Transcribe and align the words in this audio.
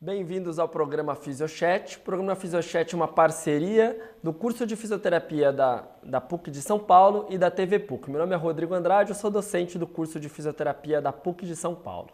Bem-vindos 0.00 0.60
ao 0.60 0.68
programa 0.68 1.16
Fisiochat. 1.16 1.96
O 1.96 2.02
programa 2.02 2.36
Fisiochat 2.36 2.94
é 2.94 2.96
uma 2.96 3.08
parceria 3.08 4.00
do 4.22 4.32
curso 4.32 4.64
de 4.64 4.76
fisioterapia 4.76 5.52
da, 5.52 5.88
da 6.04 6.20
PUC 6.20 6.52
de 6.52 6.62
São 6.62 6.78
Paulo 6.78 7.26
e 7.28 7.36
da 7.36 7.50
TV 7.50 7.80
PUC. 7.80 8.08
Meu 8.08 8.20
nome 8.20 8.32
é 8.32 8.36
Rodrigo 8.36 8.74
Andrade, 8.74 9.10
eu 9.10 9.16
sou 9.16 9.28
docente 9.28 9.76
do 9.76 9.88
curso 9.88 10.20
de 10.20 10.28
fisioterapia 10.28 11.02
da 11.02 11.12
PUC 11.12 11.44
de 11.44 11.56
São 11.56 11.74
Paulo. 11.74 12.10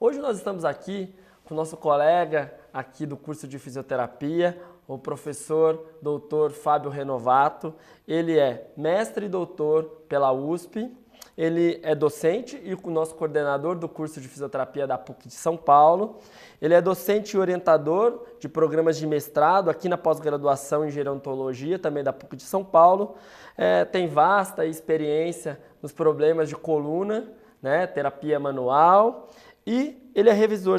Hoje 0.00 0.18
nós 0.18 0.38
estamos 0.38 0.64
aqui 0.64 1.14
com 1.44 1.54
o 1.54 1.56
nosso 1.56 1.76
colega 1.76 2.52
aqui 2.74 3.06
do 3.06 3.16
curso 3.16 3.46
de 3.46 3.60
fisioterapia, 3.60 4.60
o 4.88 4.98
professor 4.98 5.86
doutor 6.02 6.50
Fábio 6.50 6.90
Renovato. 6.90 7.72
Ele 8.08 8.40
é 8.40 8.72
mestre 8.76 9.26
e 9.26 9.28
doutor 9.28 9.84
pela 10.08 10.32
USP, 10.32 10.92
ele 11.40 11.80
é 11.82 11.94
docente 11.94 12.60
e 12.62 12.74
o 12.74 12.90
nosso 12.90 13.14
coordenador 13.14 13.74
do 13.74 13.88
curso 13.88 14.20
de 14.20 14.28
fisioterapia 14.28 14.86
da 14.86 14.98
PUC 14.98 15.26
de 15.26 15.32
São 15.32 15.56
Paulo. 15.56 16.18
Ele 16.60 16.74
é 16.74 16.82
docente 16.82 17.34
e 17.34 17.40
orientador 17.40 18.26
de 18.38 18.46
programas 18.46 18.98
de 18.98 19.06
mestrado 19.06 19.70
aqui 19.70 19.88
na 19.88 19.96
pós-graduação 19.96 20.84
em 20.84 20.90
gerontologia, 20.90 21.78
também 21.78 22.04
da 22.04 22.12
PUC 22.12 22.36
de 22.36 22.42
São 22.42 22.62
Paulo. 22.62 23.14
É, 23.56 23.86
tem 23.86 24.06
vasta 24.06 24.66
experiência 24.66 25.58
nos 25.80 25.92
problemas 25.92 26.46
de 26.46 26.56
coluna, 26.56 27.32
né, 27.62 27.86
terapia 27.86 28.38
manual. 28.38 29.30
E 29.66 30.10
ele 30.14 30.28
é 30.28 30.34
revisor 30.34 30.78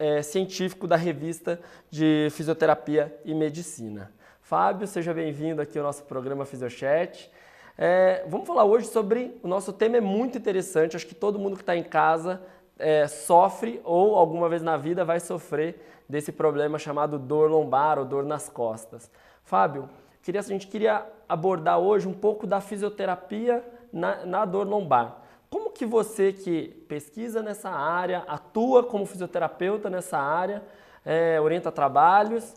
é, 0.00 0.20
científico 0.20 0.88
da 0.88 0.96
revista 0.96 1.60
de 1.88 2.26
Fisioterapia 2.32 3.16
e 3.24 3.32
Medicina. 3.32 4.10
Fábio, 4.40 4.88
seja 4.88 5.14
bem-vindo 5.14 5.62
aqui 5.62 5.78
ao 5.78 5.84
nosso 5.84 6.02
programa 6.02 6.44
Fisiochat. 6.44 7.30
É, 7.76 8.24
vamos 8.28 8.46
falar 8.46 8.64
hoje 8.64 8.86
sobre 8.86 9.38
o 9.42 9.48
nosso 9.48 9.72
tema 9.72 9.96
é 9.96 10.00
muito 10.00 10.36
interessante. 10.36 10.96
Acho 10.96 11.06
que 11.06 11.14
todo 11.14 11.38
mundo 11.38 11.56
que 11.56 11.62
está 11.62 11.76
em 11.76 11.82
casa 11.82 12.42
é, 12.78 13.06
sofre 13.06 13.80
ou 13.84 14.16
alguma 14.16 14.48
vez 14.48 14.62
na 14.62 14.76
vida 14.76 15.04
vai 15.04 15.20
sofrer 15.20 16.04
desse 16.08 16.30
problema 16.32 16.78
chamado 16.78 17.18
dor 17.18 17.50
lombar 17.50 17.98
ou 17.98 18.04
dor 18.04 18.24
nas 18.24 18.48
costas. 18.48 19.10
Fábio, 19.42 19.88
queria, 20.22 20.40
a 20.40 20.44
gente 20.44 20.66
queria 20.66 21.06
abordar 21.28 21.78
hoje 21.78 22.06
um 22.06 22.12
pouco 22.12 22.46
da 22.46 22.60
fisioterapia 22.60 23.64
na, 23.92 24.26
na 24.26 24.44
dor 24.44 24.66
lombar. 24.66 25.22
Como 25.48 25.70
que 25.70 25.86
você 25.86 26.32
que 26.32 26.68
pesquisa 26.88 27.42
nessa 27.42 27.70
área, 27.70 28.24
atua 28.26 28.84
como 28.84 29.06
fisioterapeuta 29.06 29.88
nessa 29.88 30.18
área, 30.18 30.62
é, 31.04 31.40
orienta 31.40 31.72
trabalhos, 31.72 32.54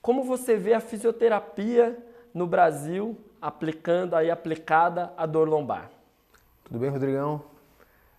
como 0.00 0.22
você 0.22 0.56
vê 0.56 0.74
a 0.74 0.80
fisioterapia 0.80 1.96
no 2.32 2.46
Brasil 2.46 3.18
aplicando 3.40 4.14
aí 4.14 4.30
aplicada 4.30 5.12
a 5.16 5.26
dor 5.26 5.48
lombar. 5.48 5.90
Tudo 6.64 6.78
bem, 6.78 6.90
Rodrigão? 6.90 7.42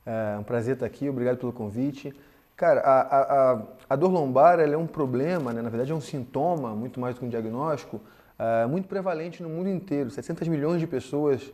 É 0.06 0.38
um 0.39 0.44
prazer 0.44 0.73
estar 0.73 0.86
aqui, 0.86 1.09
obrigado 1.09 1.38
pelo 1.38 1.53
convite. 1.53 2.14
Cara, 2.56 2.81
a, 2.81 3.52
a, 3.53 3.61
a 3.92 3.95
dor 3.95 4.11
lombar 4.11 4.59
é 4.59 4.78
um 4.78 4.88
problema, 4.88 5.53
né? 5.53 5.61
na 5.61 5.70
verdade 5.70 5.92
é 5.92 5.95
um 5.95 6.02
sintoma, 6.02 6.76
muito 6.76 7.00
mais 7.00 7.16
do 7.16 7.20
que 7.20 7.26
um 7.26 7.30
diagnóstico, 7.30 8.02
é, 8.38 8.66
muito 8.66 8.88
prevalente 8.88 9.44
no 9.44 9.50
mundo 9.50 9.70
inteiro. 9.70 10.09
700 10.09 10.48
milhões 10.48 10.80
de 10.80 10.88
pessoas 10.88 11.54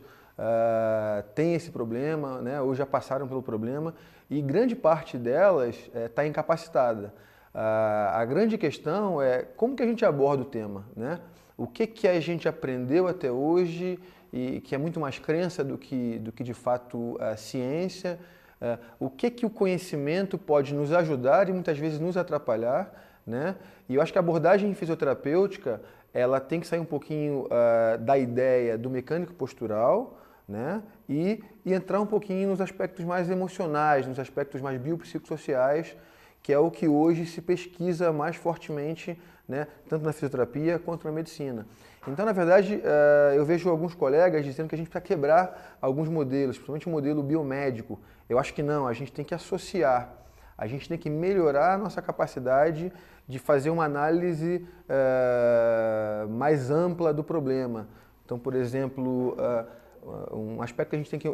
têm 1.34 1.54
esse 1.54 1.70
problema, 1.70 2.42
né? 2.42 2.60
ou 2.60 2.74
já 2.74 2.84
passaram 2.84 3.26
pelo 3.26 3.42
problema, 3.42 3.94
e 4.28 4.42
grande 4.42 4.74
parte 4.74 5.16
delas 5.16 5.90
está 5.94 6.24
é, 6.24 6.26
incapacitada. 6.26 7.14
É, 7.54 7.58
a 7.58 8.24
grande 8.24 8.58
questão 8.58 9.22
é 9.22 9.42
como 9.56 9.74
que 9.76 9.82
a 9.82 9.86
gente 9.86 10.04
aborda 10.04 10.42
o 10.42 10.46
tema, 10.46 10.84
né? 10.94 11.20
O 11.56 11.66
que, 11.66 11.86
que 11.86 12.06
a 12.06 12.20
gente 12.20 12.48
aprendeu 12.48 13.08
até 13.08 13.30
hoje 13.30 13.98
e 14.32 14.60
que 14.60 14.74
é 14.74 14.78
muito 14.78 15.00
mais 15.00 15.18
crença 15.18 15.64
do 15.64 15.78
que, 15.78 16.18
do 16.18 16.30
que 16.30 16.44
de 16.44 16.52
fato 16.52 17.16
a 17.20 17.36
ciência, 17.36 18.18
uh, 18.60 18.78
o 19.00 19.08
que, 19.08 19.30
que 19.30 19.46
o 19.46 19.50
conhecimento 19.50 20.36
pode 20.36 20.74
nos 20.74 20.92
ajudar 20.92 21.48
e 21.48 21.52
muitas 21.52 21.78
vezes 21.78 21.98
nos 21.98 22.16
atrapalhar, 22.16 22.92
né? 23.26 23.56
E 23.88 23.94
eu 23.94 24.02
acho 24.02 24.12
que 24.12 24.18
a 24.18 24.20
abordagem 24.20 24.72
fisioterapêutica 24.74 25.80
ela 26.12 26.40
tem 26.40 26.60
que 26.60 26.66
sair 26.66 26.80
um 26.80 26.84
pouquinho 26.84 27.46
uh, 27.46 27.98
da 27.98 28.18
ideia 28.18 28.76
do 28.76 28.90
mecânico 28.90 29.32
postural, 29.32 30.18
né? 30.48 30.82
E, 31.08 31.42
e 31.64 31.72
entrar 31.72 32.00
um 32.00 32.06
pouquinho 32.06 32.50
nos 32.50 32.60
aspectos 32.60 33.04
mais 33.04 33.30
emocionais, 33.30 34.06
nos 34.06 34.18
aspectos 34.18 34.60
mais 34.60 34.80
biopsicossociais, 34.80 35.96
que 36.42 36.52
é 36.52 36.58
o 36.58 36.70
que 36.70 36.86
hoje 36.86 37.26
se 37.26 37.40
pesquisa 37.40 38.12
mais 38.12 38.36
fortemente 38.36 39.18
né, 39.48 39.66
tanto 39.88 40.04
na 40.04 40.12
fisioterapia 40.12 40.78
quanto 40.78 41.04
na 41.04 41.12
medicina. 41.12 41.66
Então, 42.06 42.24
na 42.24 42.32
verdade, 42.32 42.76
uh, 42.76 43.34
eu 43.34 43.44
vejo 43.44 43.68
alguns 43.68 43.94
colegas 43.94 44.44
dizendo 44.44 44.68
que 44.68 44.74
a 44.74 44.78
gente 44.78 44.88
precisa 44.88 45.04
quebrar 45.04 45.76
alguns 45.80 46.08
modelos, 46.08 46.56
principalmente 46.56 46.86
o 46.86 46.90
modelo 46.90 47.22
biomédico. 47.22 47.98
Eu 48.28 48.38
acho 48.38 48.54
que 48.54 48.62
não, 48.62 48.86
a 48.86 48.92
gente 48.92 49.12
tem 49.12 49.24
que 49.24 49.34
associar, 49.34 50.12
a 50.56 50.66
gente 50.66 50.88
tem 50.88 50.96
que 50.96 51.10
melhorar 51.10 51.74
a 51.74 51.78
nossa 51.78 52.00
capacidade 52.00 52.92
de 53.26 53.38
fazer 53.38 53.70
uma 53.70 53.84
análise 53.84 54.66
uh, 54.88 56.28
mais 56.28 56.70
ampla 56.70 57.12
do 57.12 57.24
problema. 57.24 57.88
Então, 58.24 58.38
por 58.38 58.54
exemplo, 58.54 59.36
uh, 60.02 60.36
um 60.36 60.62
aspecto 60.62 60.90
que 60.90 60.96
a 60.96 60.98
gente 60.98 61.10
tem 61.10 61.18
que 61.18 61.28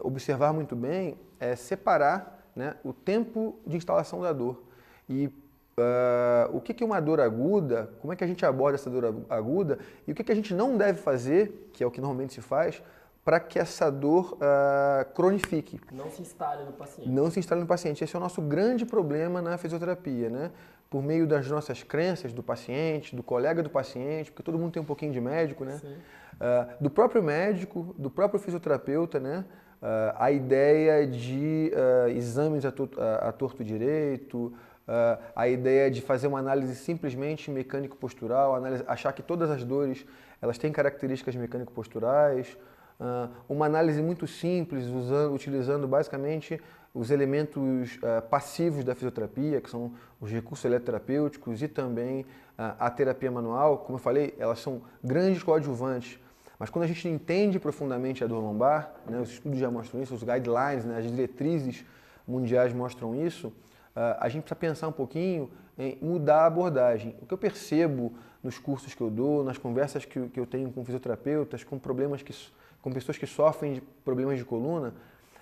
observar 0.00 0.52
muito 0.52 0.74
bem 0.74 1.16
é 1.38 1.54
separar 1.54 2.50
né, 2.54 2.74
o 2.82 2.92
tempo 2.92 3.58
de 3.64 3.76
instalação 3.76 4.20
da 4.22 4.32
dor. 4.32 4.64
E 5.08 5.30
Uh, 5.78 6.56
o 6.56 6.60
que 6.62 6.82
é 6.82 6.86
uma 6.86 7.00
dor 7.00 7.20
aguda, 7.20 7.90
como 8.00 8.10
é 8.10 8.16
que 8.16 8.24
a 8.24 8.26
gente 8.26 8.46
aborda 8.46 8.76
essa 8.76 8.88
dor 8.88 9.26
aguda 9.28 9.78
e 10.06 10.12
o 10.12 10.14
que, 10.14 10.24
que 10.24 10.32
a 10.32 10.34
gente 10.34 10.54
não 10.54 10.74
deve 10.74 10.98
fazer, 10.98 11.68
que 11.70 11.84
é 11.84 11.86
o 11.86 11.90
que 11.90 12.00
normalmente 12.00 12.32
se 12.32 12.40
faz, 12.40 12.82
para 13.22 13.38
que 13.38 13.58
essa 13.58 13.90
dor 13.90 14.38
uh, 14.40 15.04
cronifique. 15.12 15.78
Não 15.92 16.08
se 16.08 16.22
instale 16.22 16.64
no 16.64 16.72
paciente. 16.72 17.10
Não 17.10 17.30
se 17.30 17.40
instale 17.40 17.60
no 17.60 17.66
paciente. 17.66 18.02
Esse 18.02 18.16
é 18.16 18.18
o 18.18 18.22
nosso 18.22 18.40
grande 18.40 18.86
problema 18.86 19.42
na 19.42 19.58
fisioterapia, 19.58 20.30
né? 20.30 20.50
Por 20.88 21.02
meio 21.02 21.26
das 21.26 21.46
nossas 21.46 21.82
crenças 21.82 22.32
do 22.32 22.42
paciente, 22.42 23.14
do 23.14 23.22
colega 23.22 23.62
do 23.62 23.68
paciente, 23.68 24.30
porque 24.30 24.44
todo 24.44 24.58
mundo 24.58 24.72
tem 24.72 24.80
um 24.80 24.86
pouquinho 24.86 25.12
de 25.12 25.20
médico, 25.20 25.62
né? 25.62 25.78
Uh, 25.84 26.82
do 26.84 26.88
próprio 26.88 27.22
médico, 27.22 27.94
do 27.98 28.08
próprio 28.08 28.40
fisioterapeuta, 28.40 29.20
né? 29.20 29.44
Uh, 29.82 30.16
a 30.16 30.30
ideia 30.30 31.06
de 31.06 31.70
exames 32.16 32.64
a, 32.64 32.72
to 32.72 32.88
a 33.20 33.30
torto 33.30 33.62
direito, 33.62 34.54
Uh, 34.86 35.20
a 35.34 35.48
ideia 35.48 35.90
de 35.90 36.00
fazer 36.00 36.28
uma 36.28 36.38
análise 36.38 36.76
simplesmente 36.76 37.50
mecânico-postural, 37.50 38.62
achar 38.86 39.12
que 39.12 39.20
todas 39.20 39.50
as 39.50 39.64
dores 39.64 40.06
elas 40.40 40.58
têm 40.58 40.70
características 40.70 41.34
mecânico-posturais, 41.34 42.56
uh, 43.00 43.28
uma 43.48 43.66
análise 43.66 44.00
muito 44.00 44.28
simples, 44.28 44.86
usando, 44.86 45.34
utilizando 45.34 45.88
basicamente 45.88 46.62
os 46.94 47.10
elementos 47.10 47.96
uh, 47.96 48.22
passivos 48.30 48.84
da 48.84 48.94
fisioterapia, 48.94 49.60
que 49.60 49.68
são 49.68 49.92
os 50.20 50.30
recursos 50.30 50.64
eletroterapêuticos 50.64 51.62
e 51.62 51.68
também 51.68 52.24
a 52.56 52.88
terapia 52.88 53.30
manual. 53.30 53.78
Como 53.78 53.98
eu 53.98 54.02
falei, 54.02 54.34
elas 54.38 54.60
são 54.60 54.80
grandes 55.04 55.42
coadjuvantes, 55.42 56.18
mas 56.58 56.70
quando 56.70 56.84
a 56.84 56.86
gente 56.86 57.06
entende 57.06 57.58
profundamente 57.58 58.24
a 58.24 58.26
dor 58.26 58.40
lombar, 58.40 58.94
né, 59.06 59.20
os 59.20 59.30
estudos 59.30 59.58
já 59.58 59.70
mostram 59.70 60.00
isso, 60.00 60.14
os 60.14 60.22
guidelines, 60.22 60.84
né, 60.84 60.96
as 60.96 61.04
diretrizes 61.10 61.84
mundiais 62.26 62.72
mostram 62.72 63.14
isso, 63.14 63.52
a 63.96 64.28
gente 64.28 64.42
precisa 64.42 64.56
pensar 64.56 64.88
um 64.88 64.92
pouquinho 64.92 65.50
em 65.78 65.98
mudar 66.02 66.42
a 66.42 66.46
abordagem. 66.46 67.16
O 67.20 67.26
que 67.26 67.32
eu 67.32 67.38
percebo 67.38 68.12
nos 68.42 68.58
cursos 68.58 68.94
que 68.94 69.00
eu 69.00 69.10
dou, 69.10 69.42
nas 69.42 69.58
conversas 69.58 70.04
que, 70.04 70.30
eu 70.36 70.46
tenho 70.46 70.70
com 70.70 70.84
fisioterapeutas, 70.84 71.64
com 71.64 71.78
problemas 71.78 72.22
que, 72.22 72.34
com 72.82 72.92
pessoas 72.92 73.18
que 73.18 73.26
sofrem 73.26 73.74
de 73.74 73.80
problemas 73.80 74.38
de 74.38 74.44
coluna, 74.44 74.94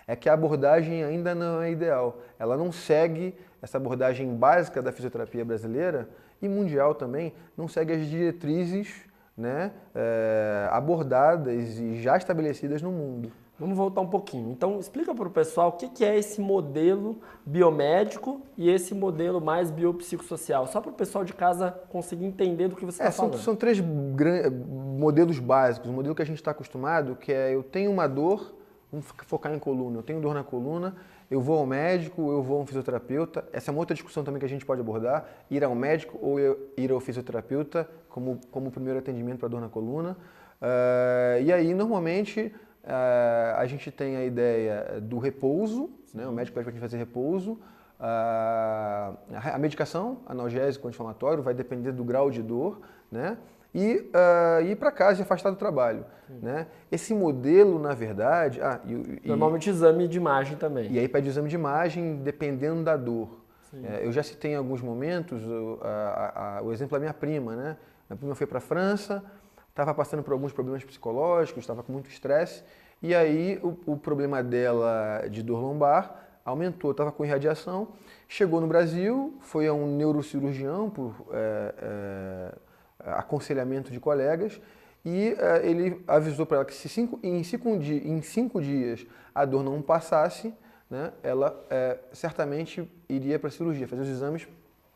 é 0.06 0.14
que 0.14 0.28
a 0.28 0.34
abordagem 0.34 1.02
ainda 1.02 1.34
não 1.34 1.60
é 1.60 1.70
ideal. 1.70 2.20
Ela 2.38 2.56
não 2.56 2.70
segue 2.70 3.34
essa 3.60 3.76
abordagem 3.76 4.34
básica 4.34 4.80
da 4.80 4.92
fisioterapia 4.92 5.44
brasileira 5.44 6.08
e 6.40 6.48
mundial 6.48 6.94
também, 6.94 7.32
não 7.56 7.66
segue 7.66 7.92
as 7.92 8.06
diretrizes 8.06 9.02
né, 9.36 9.72
é, 9.94 10.68
abordadas 10.70 11.78
e 11.78 12.00
já 12.00 12.16
estabelecidas 12.16 12.82
no 12.82 12.92
mundo. 12.92 13.32
Vamos 13.56 13.76
voltar 13.76 14.00
um 14.00 14.08
pouquinho. 14.08 14.50
Então, 14.50 14.80
explica 14.80 15.14
para 15.14 15.28
o 15.28 15.30
pessoal 15.30 15.68
o 15.68 15.72
que 15.72 16.04
é 16.04 16.18
esse 16.18 16.40
modelo 16.40 17.20
biomédico 17.46 18.42
e 18.58 18.68
esse 18.68 18.94
modelo 18.94 19.40
mais 19.40 19.70
biopsicossocial, 19.70 20.66
só 20.66 20.80
para 20.80 20.90
o 20.90 20.94
pessoal 20.94 21.24
de 21.24 21.32
casa 21.32 21.70
conseguir 21.88 22.26
entender 22.26 22.66
do 22.66 22.74
que 22.74 22.84
você 22.84 23.00
está 23.00 23.04
é, 23.04 23.12
falando. 23.12 23.34
São, 23.34 23.42
são 23.42 23.56
três 23.56 23.80
modelos 23.80 25.38
básicos. 25.38 25.88
O 25.88 25.92
modelo 25.92 26.16
que 26.16 26.22
a 26.22 26.26
gente 26.26 26.38
está 26.38 26.50
acostumado, 26.50 27.14
que 27.14 27.32
é 27.32 27.54
eu 27.54 27.62
tenho 27.62 27.92
uma 27.92 28.08
dor, 28.08 28.56
vamos 28.90 29.06
focar 29.24 29.54
em 29.54 29.58
coluna, 29.60 29.98
eu 29.98 30.02
tenho 30.02 30.20
dor 30.20 30.34
na 30.34 30.42
coluna, 30.42 30.96
eu 31.30 31.40
vou 31.40 31.58
ao 31.58 31.66
médico, 31.66 32.32
eu 32.32 32.42
vou 32.42 32.58
a 32.58 32.62
um 32.62 32.66
fisioterapeuta. 32.66 33.44
Essa 33.52 33.70
é 33.70 33.72
uma 33.72 33.78
outra 33.78 33.94
discussão 33.94 34.24
também 34.24 34.40
que 34.40 34.46
a 34.46 34.48
gente 34.48 34.66
pode 34.66 34.80
abordar, 34.80 35.26
ir 35.48 35.62
ao 35.62 35.76
médico 35.76 36.18
ou 36.20 36.40
ir 36.76 36.90
ao 36.90 36.98
fisioterapeuta 36.98 37.88
como, 38.08 38.40
como 38.50 38.72
primeiro 38.72 38.98
atendimento 38.98 39.38
para 39.38 39.48
dor 39.48 39.60
na 39.60 39.68
coluna. 39.68 40.16
Uh, 40.60 41.42
e 41.42 41.52
aí, 41.52 41.72
normalmente 41.72 42.52
Uh, 42.84 43.56
a 43.56 43.66
gente 43.66 43.90
tem 43.90 44.16
a 44.16 44.24
ideia 44.24 45.00
do 45.00 45.18
repouso, 45.18 45.90
né? 46.12 46.26
o 46.26 46.32
médico 46.32 46.54
pede 46.54 46.64
para 46.64 46.70
a 46.70 46.74
gente 46.74 46.82
fazer 46.82 46.98
repouso. 46.98 47.52
Uh, 47.98 49.16
a 49.30 49.58
medicação, 49.58 50.18
analgésico, 50.26 50.86
anti-inflamatório, 50.86 51.42
vai 51.42 51.54
depender 51.54 51.92
do 51.92 52.04
grau 52.04 52.30
de 52.30 52.42
dor, 52.42 52.80
né? 53.10 53.38
E 53.74 54.10
uh, 54.12 54.62
ir 54.66 54.76
para 54.76 54.92
casa 54.92 55.20
e 55.20 55.22
afastar 55.22 55.50
do 55.50 55.56
trabalho. 55.56 56.04
Né? 56.28 56.66
Esse 56.92 57.12
modelo, 57.12 57.78
na 57.78 57.92
verdade. 57.92 58.60
Ah, 58.60 58.80
e, 58.86 59.26
Normalmente 59.26 59.68
exame 59.68 60.06
de 60.06 60.16
imagem 60.16 60.56
também. 60.56 60.92
E 60.92 60.98
aí 60.98 61.08
pede 61.08 61.28
exame 61.28 61.48
de 61.48 61.56
imagem 61.56 62.16
dependendo 62.16 62.84
da 62.84 62.96
dor. 62.96 63.44
É, 63.82 64.06
eu 64.06 64.12
já 64.12 64.22
citei 64.22 64.52
em 64.52 64.54
alguns 64.54 64.80
momentos 64.80 65.44
o, 65.44 65.80
a, 65.82 66.58
a, 66.58 66.62
o 66.62 66.72
exemplo 66.72 66.92
da 66.92 67.00
minha 67.00 67.14
prima, 67.14 67.56
né? 67.56 67.76
Minha 68.08 68.16
prima 68.16 68.34
foi 68.36 68.46
para 68.46 68.58
a 68.58 68.60
França, 68.60 69.24
estava 69.74 69.92
passando 69.92 70.22
por 70.22 70.32
alguns 70.32 70.52
problemas 70.52 70.84
psicológicos, 70.84 71.64
estava 71.64 71.82
com 71.82 71.92
muito 71.92 72.08
estresse, 72.08 72.62
e 73.02 73.12
aí 73.12 73.58
o, 73.60 73.76
o, 73.86 73.96
problema 73.96 74.40
dela 74.40 75.26
de 75.28 75.42
dor 75.42 75.60
lombar 75.60 76.22
aumentou, 76.44 76.92
estava 76.92 77.10
com 77.10 77.24
irradiação, 77.24 77.88
chegou 78.28 78.60
no 78.60 78.68
Brasil, 78.68 79.36
foi 79.40 79.66
a 79.66 79.72
um 79.72 79.96
neurocirurgião 79.96 80.88
por 80.90 81.26
é, 81.32 81.74
é, 81.82 83.10
aconselhamento 83.10 83.90
de 83.90 83.98
colegas, 83.98 84.60
e 85.04 85.36
é, 85.36 85.66
ele 85.68 86.00
avisou 86.06 86.46
para 86.46 86.58
ela 86.58 86.64
que 86.64 86.72
se 86.72 86.88
cinco, 86.88 87.18
em, 87.20 87.42
cinco, 87.42 87.68
em 87.68 88.22
cinco 88.22 88.62
dias 88.62 89.04
a 89.34 89.44
dor 89.44 89.64
não 89.64 89.82
passasse, 89.82 90.54
né, 90.88 91.12
ela 91.20 91.64
é, 91.68 91.98
certamente 92.12 92.88
iria 93.08 93.40
para 93.40 93.48
a 93.48 93.50
cirurgia, 93.50 93.88
fazer 93.88 94.02
os 94.02 94.08
exames 94.08 94.46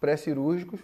pré-cirúrgicos. 0.00 0.80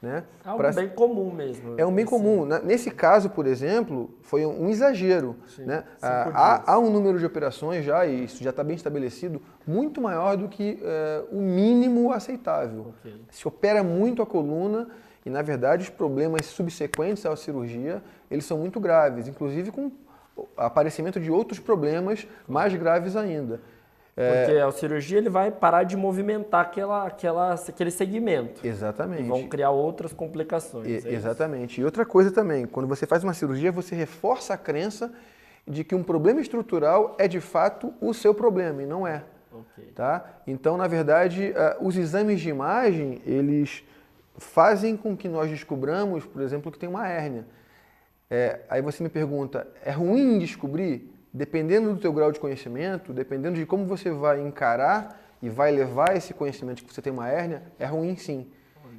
Né, 0.00 0.22
é 0.44 0.48
algo 0.48 0.62
pra... 0.62 0.70
bem 0.70 0.88
comum 0.88 1.32
mesmo. 1.32 1.74
É 1.76 1.84
um 1.84 1.92
bem 1.92 2.04
assim. 2.04 2.14
comum. 2.16 2.44
Nesse 2.62 2.88
caso, 2.88 3.30
por 3.30 3.48
exemplo, 3.48 4.10
foi 4.22 4.46
um 4.46 4.68
exagero. 4.68 5.36
Sim, 5.56 5.64
né? 5.64 5.82
há, 6.00 6.72
há, 6.72 6.78
um 6.78 6.88
número 6.88 7.18
de 7.18 7.26
operações 7.26 7.84
já, 7.84 8.06
e 8.06 8.24
isso 8.24 8.42
já 8.42 8.50
está 8.50 8.62
bem 8.62 8.76
estabelecido, 8.76 9.42
muito 9.66 10.00
maior 10.00 10.36
do 10.36 10.48
que 10.48 10.78
é, 10.82 11.24
o 11.32 11.40
mínimo 11.40 12.12
aceitável. 12.12 12.94
Okay. 13.00 13.20
Se 13.30 13.48
opera 13.48 13.82
muito 13.82 14.22
a 14.22 14.26
coluna 14.26 14.88
e, 15.26 15.30
na 15.30 15.42
verdade, 15.42 15.82
os 15.82 15.90
problemas 15.90 16.46
subsequentes 16.46 17.26
à 17.26 17.34
cirurgia, 17.34 18.00
eles 18.30 18.44
são 18.44 18.56
muito 18.56 18.78
graves, 18.78 19.26
inclusive 19.26 19.72
com 19.72 19.90
aparecimento 20.56 21.18
de 21.18 21.30
outros 21.30 21.58
problemas 21.58 22.26
mais 22.46 22.72
graves 22.74 23.16
ainda. 23.16 23.60
Porque 24.18 24.58
é... 24.58 24.62
a 24.62 24.72
cirurgia 24.72 25.18
ele 25.18 25.28
vai 25.28 25.50
parar 25.50 25.84
de 25.84 25.96
movimentar 25.96 26.62
aquela, 26.62 27.06
aquela, 27.06 27.54
aquele 27.54 27.90
segmento. 27.90 28.66
Exatamente. 28.66 29.22
E 29.22 29.26
vão 29.26 29.46
criar 29.46 29.70
outras 29.70 30.12
complicações. 30.12 31.04
E, 31.04 31.08
é 31.08 31.12
exatamente. 31.12 31.72
Isso? 31.72 31.80
E 31.82 31.84
outra 31.84 32.04
coisa 32.04 32.32
também, 32.32 32.66
quando 32.66 32.88
você 32.88 33.06
faz 33.06 33.22
uma 33.22 33.32
cirurgia, 33.32 33.70
você 33.70 33.94
reforça 33.94 34.54
a 34.54 34.56
crença 34.56 35.12
de 35.64 35.84
que 35.84 35.94
um 35.94 36.02
problema 36.02 36.40
estrutural 36.40 37.14
é 37.18 37.28
de 37.28 37.40
fato 37.40 37.94
o 38.00 38.12
seu 38.12 38.34
problema 38.34 38.82
e 38.82 38.86
não 38.86 39.06
é. 39.06 39.22
Okay. 39.52 39.92
Tá? 39.94 40.24
Então, 40.46 40.76
na 40.76 40.88
verdade, 40.88 41.52
uh, 41.52 41.86
os 41.86 41.96
exames 41.96 42.40
de 42.40 42.48
imagem, 42.48 43.22
eles 43.24 43.84
fazem 44.36 44.96
com 44.96 45.16
que 45.16 45.28
nós 45.28 45.48
descobramos, 45.48 46.24
por 46.24 46.42
exemplo, 46.42 46.72
que 46.72 46.78
tem 46.78 46.88
uma 46.88 47.06
hérnia. 47.06 47.46
É, 48.30 48.60
aí 48.68 48.82
você 48.82 49.02
me 49.02 49.08
pergunta, 49.08 49.66
é 49.84 49.90
ruim 49.90 50.38
descobrir? 50.38 51.17
Dependendo 51.38 51.94
do 51.94 52.00
teu 52.00 52.12
grau 52.12 52.32
de 52.32 52.40
conhecimento, 52.40 53.12
dependendo 53.12 53.56
de 53.56 53.64
como 53.64 53.86
você 53.86 54.10
vai 54.10 54.40
encarar 54.40 55.22
e 55.40 55.48
vai 55.48 55.70
levar 55.70 56.16
esse 56.16 56.34
conhecimento 56.34 56.84
que 56.84 56.92
você 56.92 57.00
tem 57.00 57.12
uma 57.12 57.28
hérnia, 57.28 57.62
é 57.78 57.86
ruim 57.86 58.16
sim. 58.16 58.48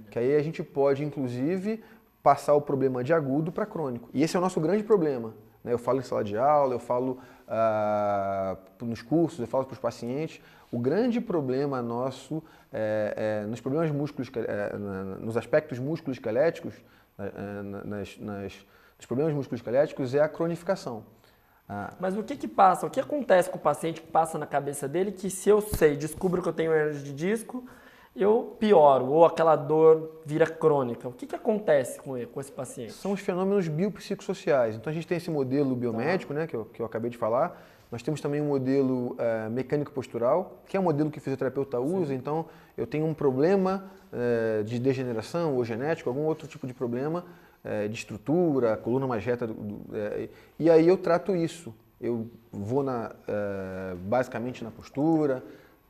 Que 0.10 0.18
aí 0.18 0.36
a 0.36 0.42
gente 0.42 0.64
pode, 0.64 1.04
inclusive, 1.04 1.84
passar 2.24 2.54
o 2.54 2.62
problema 2.62 3.04
de 3.04 3.14
agudo 3.14 3.52
para 3.52 3.66
crônico. 3.66 4.10
E 4.14 4.24
esse 4.24 4.38
é 4.38 4.40
o 4.40 4.42
nosso 4.42 4.60
grande 4.62 4.84
problema. 4.84 5.34
Né? 5.64 5.74
Eu 5.74 5.78
falo 5.78 6.00
em 6.00 6.02
sala 6.02 6.24
de 6.24 6.38
aula, 6.38 6.74
eu 6.76 6.80
falo 6.80 7.20
ah, 7.46 8.58
nos 8.82 9.02
cursos, 9.02 9.40
eu 9.40 9.48
falo 9.48 9.66
para 9.66 9.74
os 9.74 9.80
pacientes. 9.80 10.42
O 10.72 10.80
grande 10.80 11.20
problema 11.20 11.82
nosso 11.82 12.42
é, 12.72 13.42
é, 13.44 13.48
nos 13.48 13.60
problemas 13.60 13.92
músculos, 13.92 14.32
é, 14.34 14.78
nos 15.20 15.36
aspectos 15.36 15.78
músculos 15.78 16.18
esqueléticos, 16.18 16.74
é, 17.20 17.62
nas, 17.86 18.18
nas, 18.18 18.66
nos 18.98 19.06
problemas 19.06 19.34
músculos 19.34 19.60
esqueléticos 19.60 20.16
é 20.16 20.22
a 20.22 20.30
cronificação. 20.30 21.04
Ah. 21.70 21.94
Mas 22.00 22.18
o 22.18 22.24
que 22.24 22.36
que 22.36 22.48
passa? 22.48 22.88
O 22.88 22.90
que 22.90 23.00
acontece 23.00 23.48
com 23.48 23.58
o 23.58 23.62
paciente 23.62 24.02
que 24.02 24.08
passa 24.08 24.40
na 24.40 24.48
cabeça 24.48 24.88
dele 24.88 25.12
que 25.12 25.30
se 25.30 25.48
eu 25.48 25.62
sei, 25.62 25.96
descubro 25.96 26.42
que 26.42 26.50
eu 26.50 26.54
tenho 26.54 26.74
hernia 26.74 27.00
de 27.00 27.14
disco, 27.14 27.64
eu 28.16 28.58
pioro 28.60 29.06
ou 29.06 29.24
aquela 29.24 29.56
dor 29.56 30.20
vira 30.26 30.48
crônica? 30.48 31.08
O 31.08 31.14
que, 31.14 31.28
que 31.28 31.36
acontece 31.36 32.02
com, 32.02 32.18
ele, 32.18 32.26
com 32.26 32.42
esse 32.42 32.52
paciente? 32.52 32.94
São 32.94 33.12
os 33.12 33.20
fenômenos 33.20 33.68
biopsicossociais. 33.68 34.76
Então 34.76 34.90
a 34.90 34.94
gente 34.94 35.06
tem 35.06 35.18
esse 35.18 35.30
modelo 35.30 35.76
biomédico, 35.76 36.34
tá. 36.34 36.40
né, 36.40 36.48
que 36.48 36.56
eu, 36.56 36.66
que 36.66 36.82
eu 36.82 36.86
acabei 36.88 37.12
de 37.12 37.18
falar. 37.18 37.62
Nós 37.92 38.02
temos 38.02 38.20
também 38.20 38.42
um 38.42 38.48
modelo 38.48 39.14
uh, 39.14 39.50
mecânico-postural, 39.52 40.62
que 40.68 40.76
é 40.76 40.80
um 40.80 40.84
modelo 40.84 41.12
que 41.12 41.20
o 41.20 41.22
fisioterapeuta 41.22 41.80
usa. 41.80 42.08
Sim. 42.08 42.16
Então 42.16 42.46
eu 42.76 42.88
tenho 42.88 43.06
um 43.06 43.14
problema 43.14 43.92
uh, 44.12 44.64
de 44.64 44.80
degeneração 44.80 45.56
ou 45.56 45.64
genético, 45.64 46.10
algum 46.10 46.24
outro 46.24 46.48
tipo 46.48 46.66
de 46.66 46.74
problema 46.74 47.26
é, 47.64 47.88
de 47.88 47.96
estrutura, 47.96 48.78
coluna 48.78 49.08
mais 49.08 49.24
reta. 49.24 49.48
Do, 49.48 49.54
do, 49.54 49.96
é, 49.96 50.30
e 50.58 50.70
aí 50.70 50.88
eu 50.88 50.98
trato 50.98 51.36
isso. 51.36 51.74
Eu 52.00 52.30
vou 52.52 52.84
na, 52.84 53.12
é, 53.28 53.96
basicamente 53.96 54.64
na 54.64 54.72
postura, 54.72 55.44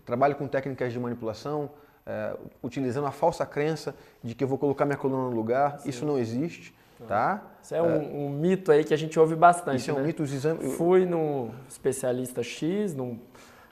trabalho 0.05 0.35
com 0.35 0.47
técnicas 0.47 0.91
de 0.91 0.99
manipulação, 0.99 1.69
é, 2.05 2.35
utilizando 2.63 3.05
a 3.05 3.11
falsa 3.11 3.45
crença 3.45 3.95
de 4.23 4.33
que 4.33 4.43
eu 4.43 4.47
vou 4.47 4.57
colocar 4.57 4.85
minha 4.85 4.97
coluna 4.97 5.29
no 5.29 5.35
lugar. 5.35 5.79
Sim. 5.79 5.89
Isso 5.89 6.05
não 6.05 6.17
existe. 6.17 6.73
Tá? 7.07 7.41
Isso 7.63 7.73
é 7.73 7.81
um, 7.81 7.95
é. 7.95 7.97
um, 7.97 8.29
mito 8.29 8.71
aí 8.71 8.83
que 8.83 8.93
a 8.93 8.97
gente 8.97 9.17
ouve 9.17 9.33
bastante. 9.33 9.77
Isso 9.79 9.89
é 9.89 9.93
um 9.93 9.97
né? 9.99 10.07
mito. 10.07 10.21
Os 10.21 10.33
exames... 10.33 10.75
Fui 10.75 11.05
num 11.05 11.51
especialista 11.69 12.43
X, 12.43 12.93
num, 12.93 13.17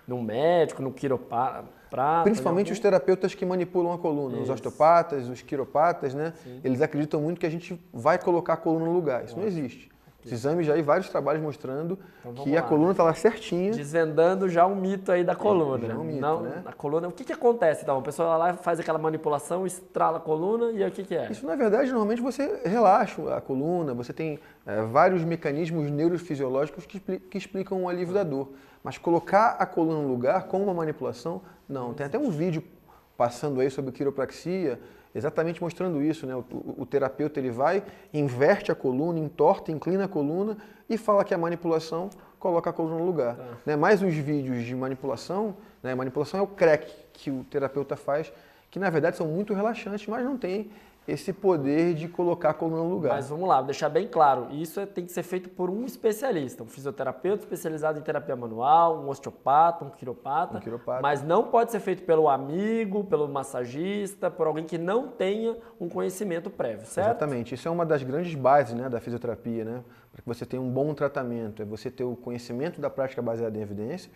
num 0.08 0.22
médico, 0.22 0.82
num 0.82 0.92
quiropata, 0.92 1.66
Prata, 1.89 2.24
Principalmente 2.24 2.72
os 2.72 2.80
terapeutas 2.80 3.34
que 3.34 3.45
manipulam 3.45 3.94
a 3.94 3.98
coluna, 3.98 4.36
Isso. 4.36 4.44
os 4.44 4.50
osteopatas, 4.50 5.30
os 5.30 5.42
quiropatas, 5.42 6.13
né? 6.13 6.34
Sim. 6.44 6.60
Eles 6.63 6.81
acreditam 6.81 7.22
muito 7.22 7.39
que 7.39 7.45
a 7.45 7.50
gente 7.50 7.80
vai 7.94 8.18
colocar 8.18 8.54
a 8.54 8.57
coluna 8.57 8.86
no 8.86 8.94
lugar. 8.94 9.24
Isso 9.24 9.38
não 9.38 9.45
existe. 9.45 9.89
Os 10.27 10.33
exames 10.33 10.65
já 10.65 10.74
aí 10.74 10.81
vários 10.81 11.09
trabalhos 11.09 11.41
mostrando 11.41 11.97
então, 12.19 12.44
que 12.44 12.51
lá. 12.51 12.59
a 12.59 12.62
coluna 12.63 12.91
está 12.91 13.03
lá 13.03 13.13
certinha. 13.13 13.71
Desvendando 13.71 14.50
já 14.50 14.65
um 14.65 14.75
mito 14.75 15.12
aí 15.12 15.24
da 15.24 15.35
coluna. 15.35 15.85
É, 15.85 15.88
já 15.88 15.94
é 15.94 15.97
um 15.97 16.03
mito, 16.03 16.19
Não, 16.19 16.41
né? 16.41 16.62
A 16.65 16.74
coluna, 16.74 17.07
o 17.07 17.12
que, 17.12 17.24
que 17.24 17.33
acontece 17.33 17.83
então? 17.83 17.97
A 17.97 18.01
pessoa 18.01 18.35
lá 18.38 18.53
faz 18.53 18.79
aquela 18.79 19.00
manipulação, 19.00 19.65
estrala 19.65 20.18
a 20.18 20.21
coluna 20.21 20.71
e 20.71 20.83
aí 20.83 20.89
o 20.89 20.91
que, 20.91 21.03
que 21.03 21.15
é? 21.15 21.31
Isso 21.31 21.45
na 21.45 21.56
verdade 21.56 21.89
normalmente 21.89 22.21
você 22.21 22.62
relaxa 22.65 23.35
a 23.35 23.41
coluna, 23.41 23.94
você 23.94 24.13
tem 24.13 24.39
é, 24.65 24.81
vários 24.81 25.24
mecanismos 25.24 25.89
neurofisiológicos 25.89 26.85
que, 26.85 27.00
que 27.00 27.38
explicam 27.38 27.83
o 27.83 27.89
alívio 27.89 28.13
da 28.13 28.24
dor. 28.24 28.51
Mas 28.83 28.97
colocar 28.97 29.56
a 29.59 29.65
coluna 29.65 30.01
no 30.01 30.07
lugar 30.07 30.44
com 30.47 30.62
uma 30.62 30.74
manipulação, 30.74 31.41
não. 31.68 31.94
Tem 31.94 32.06
até 32.06 32.18
um 32.18 32.29
vídeo 32.29 32.63
passando 33.18 33.59
aí 33.59 33.69
sobre 33.69 33.91
quiropraxia, 33.91 34.79
exatamente 35.13 35.62
mostrando 35.62 36.01
isso, 36.01 36.25
né? 36.25 36.36
O, 36.36 36.39
o, 36.39 36.75
o, 36.80 36.86
terapeuta 36.86 37.39
ele 37.39 37.50
vai, 37.50 37.83
inverte 38.13 38.71
a 38.71 38.75
coluna, 38.75 39.19
entorta, 39.19 39.71
inclina 39.71 40.06
a 40.06 40.07
coluna 40.07 40.57
e 40.89 40.98
fala 40.98 41.24
que 41.24 41.33
a 41.33 41.38
manipulação 41.38 42.09
coloca 42.39 42.69
a 42.69 42.74
coluna 42.74 42.98
no 42.98 43.06
lugar. 43.06 43.36
Tá. 43.36 43.44
Né? 43.65 43.75
Mais 43.75 44.01
os 44.01 44.13
vídeos 44.13 44.63
de 44.63 44.75
manipulação, 44.75 45.56
né? 45.81 45.94
manipulação 45.95 46.39
é 46.39 46.44
o 46.44 46.48
crack 46.48 46.92
que 47.13 47.31
o 47.31 47.44
terapeuta 47.50 47.95
faz, 47.95 48.31
que 48.69 48.80
na 48.80 48.89
verdade 48.89 49.18
são 49.18 49.27
muito 49.27 49.54
relaxantes, 49.54 50.07
mas 50.07 50.24
não 50.24 50.38
tem 50.38 50.69
esse 51.07 51.31
poder 51.31 51.94
de 51.94 52.07
colocar 52.07 52.50
a 52.50 52.54
coluna 52.54 52.83
no 52.83 52.89
lugar. 52.89 53.13
Mas 53.13 53.29
vamos 53.29 53.48
lá, 53.48 53.62
deixar 53.62 53.88
bem 53.88 54.08
claro, 54.08 54.48
isso 54.51 54.79
é, 54.79 54.86
tem 54.86 55.05
que 55.05 55.12
ser 55.12 55.24
feito 55.24 55.50
por 55.50 55.70
um 55.70 55.86
especialista, 55.86 56.63
um 56.63 56.67
fisioterapeuta 56.67 57.43
especializado 57.43 57.98
em 57.98 58.01
terapia 58.01 58.36
manual, 58.36 59.00
um 59.00 59.10
osteopata, 59.10 59.86
um 59.86 59.89
quiropata, 59.89 60.58
um 60.58 60.60
quiropata. 60.60 61.01
mas 61.01 61.24
não 61.24 61.43
pode 61.43 61.72
ser 61.72 61.79
feito 61.79 62.03
pelo 62.03 62.27
amigo, 62.27 63.05
pelo 63.05 63.27
massagista, 63.27 64.29
por 64.29 64.48
alguém 64.48 64.65
que 64.65 64.77
não 64.77 65.08
tenha 65.08 65.55
um 65.79 65.88
conhecimento 65.88 66.50
prévio, 66.50 66.86
certo? 66.86 67.08
Exatamente, 67.08 67.55
isso 67.55 67.67
é 67.67 67.72
uma 67.72 67.86
das 67.86 68.03
grandes 68.03 68.36
bases 68.36 68.74
né, 68.74 68.89
da 68.89 69.00
fisioterapia, 69.00 69.63
né? 69.63 69.84
para 70.12 70.22
que 70.22 70.27
você 70.27 70.46
tenha 70.46 70.62
um 70.62 70.70
bom 70.70 70.93
tratamento, 70.93 71.62
é 71.62 71.65
você 71.65 71.91
ter 71.91 72.03
o 72.03 72.15
conhecimento 72.15 72.82
da 72.82 72.89
prática 72.89 73.22
baseada 73.22 73.58
em 73.58 73.62
evidências, 73.62 74.12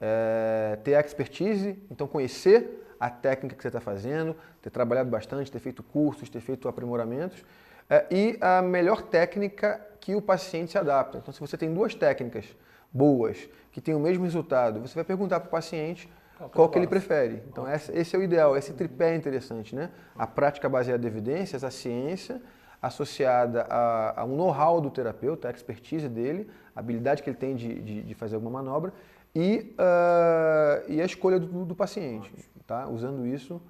é, 0.00 0.78
ter 0.82 0.94
a 0.94 1.00
expertise, 1.00 1.78
então 1.90 2.06
conhecer 2.06 2.86
a 2.98 3.08
técnica 3.08 3.56
que 3.56 3.62
você 3.62 3.68
está 3.68 3.80
fazendo, 3.80 4.34
ter 4.60 4.70
trabalhado 4.70 5.08
bastante, 5.08 5.50
ter 5.50 5.60
feito 5.60 5.82
cursos, 5.82 6.28
ter 6.28 6.40
feito 6.40 6.68
aprimoramentos, 6.68 7.44
é, 7.88 8.06
e 8.10 8.38
a 8.40 8.60
melhor 8.60 9.02
técnica 9.02 9.80
que 10.00 10.14
o 10.14 10.22
paciente 10.22 10.72
se 10.72 10.78
adapta. 10.78 11.18
Então, 11.18 11.32
se 11.32 11.40
você 11.40 11.56
tem 11.56 11.72
duas 11.72 11.94
técnicas 11.94 12.44
boas, 12.92 13.48
que 13.70 13.80
têm 13.80 13.94
o 13.94 14.00
mesmo 14.00 14.24
resultado, 14.24 14.80
você 14.80 14.94
vai 14.94 15.04
perguntar 15.04 15.40
para 15.40 15.48
o 15.48 15.50
paciente 15.50 16.10
qual, 16.36 16.50
qual 16.50 16.68
que 16.68 16.78
ele 16.78 16.86
prefere. 16.86 17.42
Então, 17.48 17.64
esse 17.70 18.16
é 18.16 18.18
o 18.18 18.22
ideal, 18.22 18.56
esse 18.56 18.72
tripé 18.72 19.12
é 19.12 19.16
interessante, 19.16 19.74
né? 19.74 19.90
A 20.16 20.26
prática 20.26 20.68
baseada 20.68 21.04
em 21.04 21.08
evidências, 21.08 21.62
a 21.64 21.70
ciência 21.70 22.40
associada 22.80 23.66
a, 23.68 24.20
a 24.20 24.24
um 24.24 24.36
know-how 24.36 24.80
do 24.80 24.90
terapeuta, 24.90 25.48
a 25.48 25.50
expertise 25.50 26.08
dele, 26.08 26.48
a 26.74 26.80
habilidade 26.80 27.22
que 27.22 27.30
ele 27.30 27.36
tem 27.36 27.56
de, 27.56 27.82
de, 27.82 28.02
de 28.02 28.14
fazer 28.14 28.36
alguma 28.36 28.62
manobra, 28.62 28.92
e, 29.34 29.74
uh, 29.78 30.90
e 30.90 31.00
a 31.00 31.04
escolha 31.04 31.38
do, 31.38 31.64
do 31.64 31.74
paciente 31.74 32.32
tá? 32.68 32.86
Usando 32.86 33.26
isso. 33.26 33.60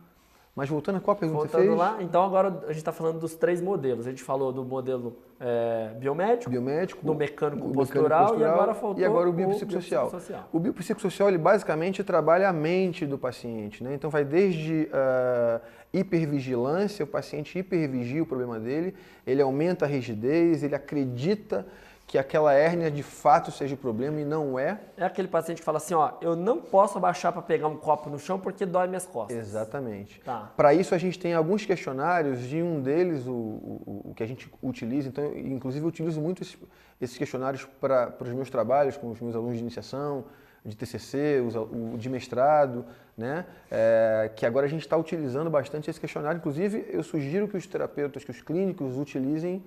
Mas 0.54 0.68
voltando 0.68 0.96
a 0.96 1.00
qual 1.00 1.16
pergunta 1.16 1.42
voltando 1.42 1.60
você 1.62 1.68
fez? 1.68 1.78
lá, 1.78 2.02
então 2.02 2.20
agora 2.20 2.48
a 2.64 2.72
gente 2.72 2.78
está 2.78 2.90
falando 2.90 3.20
dos 3.20 3.36
três 3.36 3.60
modelos. 3.60 4.08
A 4.08 4.10
gente 4.10 4.24
falou 4.24 4.52
do 4.52 4.64
modelo 4.64 5.16
é, 5.38 5.94
biomédico, 6.00 6.50
biomédico, 6.50 7.06
do 7.06 7.14
mecânico, 7.14 7.70
postural, 7.70 8.26
postural, 8.26 8.40
e 8.40 8.44
agora 8.44 8.74
faltou 8.74 9.00
e 9.00 9.04
agora 9.04 9.30
o 9.30 9.32
biopsicossocial. 9.32 10.08
O 10.08 10.10
biopsicossocial, 10.10 10.48
o 10.52 10.58
biopsicossocial 10.58 11.28
ele 11.28 11.38
basicamente 11.38 12.02
trabalha 12.02 12.48
a 12.48 12.52
mente 12.52 13.06
do 13.06 13.16
paciente, 13.16 13.84
né? 13.84 13.94
Então 13.94 14.10
vai 14.10 14.24
desde 14.24 14.88
uh, 14.88 15.60
hipervigilância, 15.92 17.04
o 17.04 17.08
paciente 17.08 17.56
hipervigia 17.56 18.20
o 18.20 18.26
problema 18.26 18.58
dele, 18.58 18.96
ele 19.24 19.40
aumenta 19.40 19.84
a 19.84 19.88
rigidez, 19.88 20.64
ele 20.64 20.74
acredita 20.74 21.64
que 22.08 22.16
aquela 22.16 22.54
hérnia 22.54 22.90
de 22.90 23.02
fato 23.02 23.52
seja 23.52 23.74
o 23.74 23.78
problema 23.78 24.18
e 24.18 24.24
não 24.24 24.58
é. 24.58 24.80
É 24.96 25.04
aquele 25.04 25.28
paciente 25.28 25.58
que 25.58 25.64
fala 25.64 25.76
assim, 25.76 25.92
ó, 25.92 26.12
eu 26.22 26.34
não 26.34 26.58
posso 26.58 26.96
abaixar 26.96 27.34
para 27.34 27.42
pegar 27.42 27.68
um 27.68 27.76
copo 27.76 28.08
no 28.08 28.18
chão 28.18 28.40
porque 28.40 28.64
dói 28.64 28.88
minhas 28.88 29.04
costas. 29.04 29.36
Exatamente. 29.36 30.18
Tá. 30.22 30.50
Para 30.56 30.72
isso 30.72 30.94
a 30.94 30.98
gente 30.98 31.18
tem 31.18 31.34
alguns 31.34 31.66
questionários, 31.66 32.50
e 32.50 32.62
um 32.62 32.80
deles, 32.80 33.26
o, 33.26 33.30
o, 33.30 34.02
o, 34.06 34.14
que 34.14 34.22
a 34.22 34.26
gente 34.26 34.50
utiliza, 34.62 35.06
então, 35.06 35.36
inclusive 35.36 35.84
eu 35.84 35.88
utilizo 35.88 36.18
muito 36.18 36.42
esses, 36.42 36.56
esses 36.98 37.18
questionários 37.18 37.68
para 37.78 38.16
os 38.18 38.32
meus 38.32 38.48
trabalhos 38.48 38.96
com 38.96 39.10
os 39.10 39.20
meus 39.20 39.36
alunos 39.36 39.56
de 39.56 39.62
iniciação, 39.62 40.24
de 40.64 40.74
TCC, 40.74 41.42
o 41.42 41.96
de 41.98 42.08
mestrado, 42.08 42.86
né? 43.16 43.44
É, 43.70 44.30
que 44.34 44.46
agora 44.46 44.64
a 44.64 44.68
gente 44.68 44.82
está 44.82 44.96
utilizando 44.96 45.50
bastante 45.50 45.90
esse 45.90 46.00
questionário. 46.00 46.38
Inclusive, 46.38 46.86
eu 46.88 47.02
sugiro 47.02 47.46
que 47.46 47.56
os 47.56 47.66
terapeutas, 47.66 48.24
que 48.24 48.30
os 48.30 48.40
clínicos 48.40 48.96
utilizem 48.96 49.62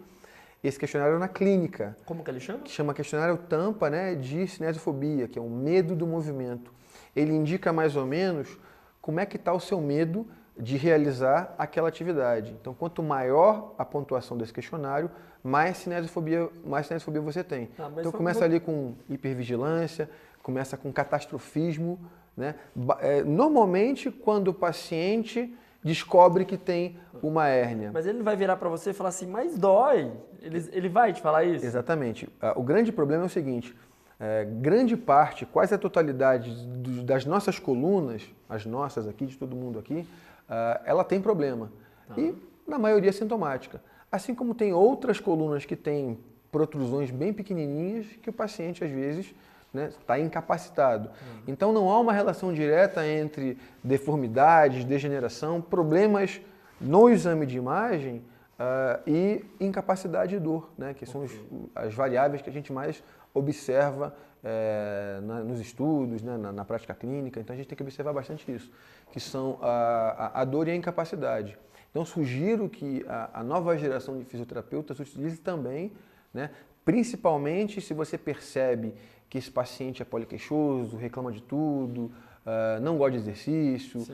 esse 0.64 0.80
questionário 0.80 1.18
na 1.18 1.28
clínica. 1.28 1.98
Como 2.06 2.24
que 2.24 2.30
ele 2.30 2.40
chama? 2.40 2.60
Que 2.60 2.72
chama 2.72 2.94
questionário 2.94 3.38
tampa 3.38 3.90
né, 3.90 4.16
de 4.16 4.48
cinesiofobia, 4.48 5.28
que 5.28 5.40
é 5.40 5.42
o 5.42 5.50
medo 5.50 5.96
do 5.96 6.06
movimento. 6.06 6.72
Ele 7.16 7.34
indica 7.34 7.74
mais 7.74 7.96
ou 7.96 8.06
menos 8.06 8.58
como 9.02 9.20
é 9.20 9.26
que 9.26 9.38
está 9.38 9.52
o 9.54 9.60
seu 9.60 9.82
medo 9.82 10.28
de 10.58 10.78
realizar 10.78 11.56
aquela 11.58 11.88
atividade. 11.88 12.56
Então, 12.60 12.74
quanto 12.74 13.02
maior 13.02 13.74
a 13.78 13.84
pontuação 13.84 14.38
desse 14.38 14.54
questionário, 14.54 15.10
mais 15.44 15.78
cinesiofobia, 15.78 16.48
mais 16.64 16.86
cinesiofobia 16.86 17.22
você 17.22 17.44
tem. 17.44 17.70
Ah, 17.80 17.90
então, 17.98 18.12
começa 18.12 18.46
ali 18.46 18.60
com 18.60 18.94
hipervigilância, 19.10 20.10
começa 20.44 20.78
com 20.78 20.92
catastrofismo. 20.94 22.00
Né? 22.38 22.56
É, 23.00 23.24
normalmente, 23.24 24.12
quando 24.12 24.50
o 24.50 24.54
paciente 24.54 25.56
descobre 25.84 26.46
que 26.46 26.58
tem 26.58 26.98
uma 27.22 27.48
hérnia. 27.48 27.92
Mas 27.94 28.06
ele 28.06 28.20
não 28.20 28.26
vai 28.26 28.36
virar 28.36 28.56
para 28.58 28.70
você 28.70 28.92
e 28.92 28.94
falar 28.94 29.10
assim, 29.10 29.28
mas 29.28 29.58
dói. 29.58 30.12
Ele, 30.42 30.70
ele 30.72 30.90
vai 30.90 31.14
te 31.14 31.22
falar 31.22 31.44
isso? 31.44 31.66
Exatamente. 31.66 32.30
Ah, 32.42 32.54
o 32.56 32.64
grande 32.64 32.92
problema 32.92 33.24
é 33.24 33.26
o 33.26 33.30
seguinte, 33.30 33.76
é, 34.20 34.46
grande 34.46 34.96
parte, 34.96 35.46
quase 35.46 35.74
a 35.74 35.78
totalidade 35.78 36.54
das 37.04 37.26
nossas 37.26 37.58
colunas, 37.58 38.24
as 38.48 38.66
nossas 38.66 39.08
aqui, 39.08 39.26
de 39.26 39.36
todo 39.36 39.56
mundo 39.56 39.80
aqui, 39.80 40.08
uh, 40.48 40.82
ela 40.86 41.04
tem 41.04 41.20
problema. 41.20 41.72
Tá. 42.08 42.14
E 42.20 42.36
na 42.68 42.78
maioria 42.78 43.10
é 43.10 43.14
sintomática. 43.14 43.82
Assim 44.12 44.36
como 44.36 44.54
tem 44.54 44.74
outras 44.74 45.20
colunas 45.20 45.66
que 45.66 45.76
têm 45.76 46.20
protrusões 46.52 47.10
bem 47.10 47.34
pequenininhas 47.34 48.06
que 48.22 48.30
o 48.30 48.34
paciente 48.34 48.84
às 48.84 48.92
vezes 48.92 49.34
está 49.74 49.80
né, 49.80 49.90
tá 50.06 50.20
incapacitado. 50.20 51.10
Uhum. 51.10 51.44
Então 51.48 51.72
não 51.72 51.90
há 51.90 52.00
uma 52.00 52.14
relação 52.14 52.54
direta 52.54 53.06
entre 53.08 53.58
deformidades, 53.84 54.84
degeneração, 54.84 55.62
problemas 55.62 56.42
no 56.80 57.10
exame 57.10 57.46
de 57.46 57.58
imagem 57.58 58.24
uh, 58.60 59.02
e 59.08 59.46
incapacidade 59.60 60.36
e 60.36 60.40
dor, 60.40 60.70
né, 60.78 60.94
que 60.94 61.06
são 61.06 61.24
os, 61.24 61.32
as 61.76 61.94
variáveis 61.94 62.42
que 62.42 62.50
a 62.50 62.54
gente 62.54 62.74
mais 62.74 63.04
observa 63.34 64.14
é, 64.44 65.20
na, 65.24 65.42
nos 65.42 65.60
estudos, 65.60 66.22
né, 66.22 66.36
na, 66.36 66.52
na, 66.52 66.66
prática 66.66 66.94
clínica. 66.94 67.40
Então 67.40 67.54
a 67.54 67.58
gente 67.58 67.68
tem 67.68 67.76
que 67.76 67.84
observar 67.84 68.12
bastante 68.12 68.52
isso, 68.52 68.72
que 69.12 69.20
são 69.20 69.58
a, 69.62 70.32
a, 70.36 70.42
a 70.42 70.46
dor 70.46 70.68
e 70.68 70.72
a 70.72 70.76
incapacidade. 70.76 71.58
Então 71.92 72.04
sugiro 72.04 72.68
que 72.68 73.06
a, 73.08 73.42
a 73.42 73.44
nova 73.44 73.78
geração 73.78 74.18
de 74.18 74.26
fisioterapeutas 74.26 75.00
utilize 75.00 75.38
também, 75.38 75.92
né, 76.34 76.50
principalmente 76.84 77.80
se 77.80 77.94
você 77.94 78.18
percebe 78.18 78.94
que 79.32 79.38
esse 79.38 79.50
paciente 79.50 80.02
é 80.02 80.06
poliqueixoso, 80.06 80.98
reclama 80.98 81.32
de 81.32 81.42
tudo, 81.42 82.12
uh, 82.46 82.82
não 82.82 82.98
gosta 82.98 83.14
de 83.14 83.18
exercício. 83.20 84.06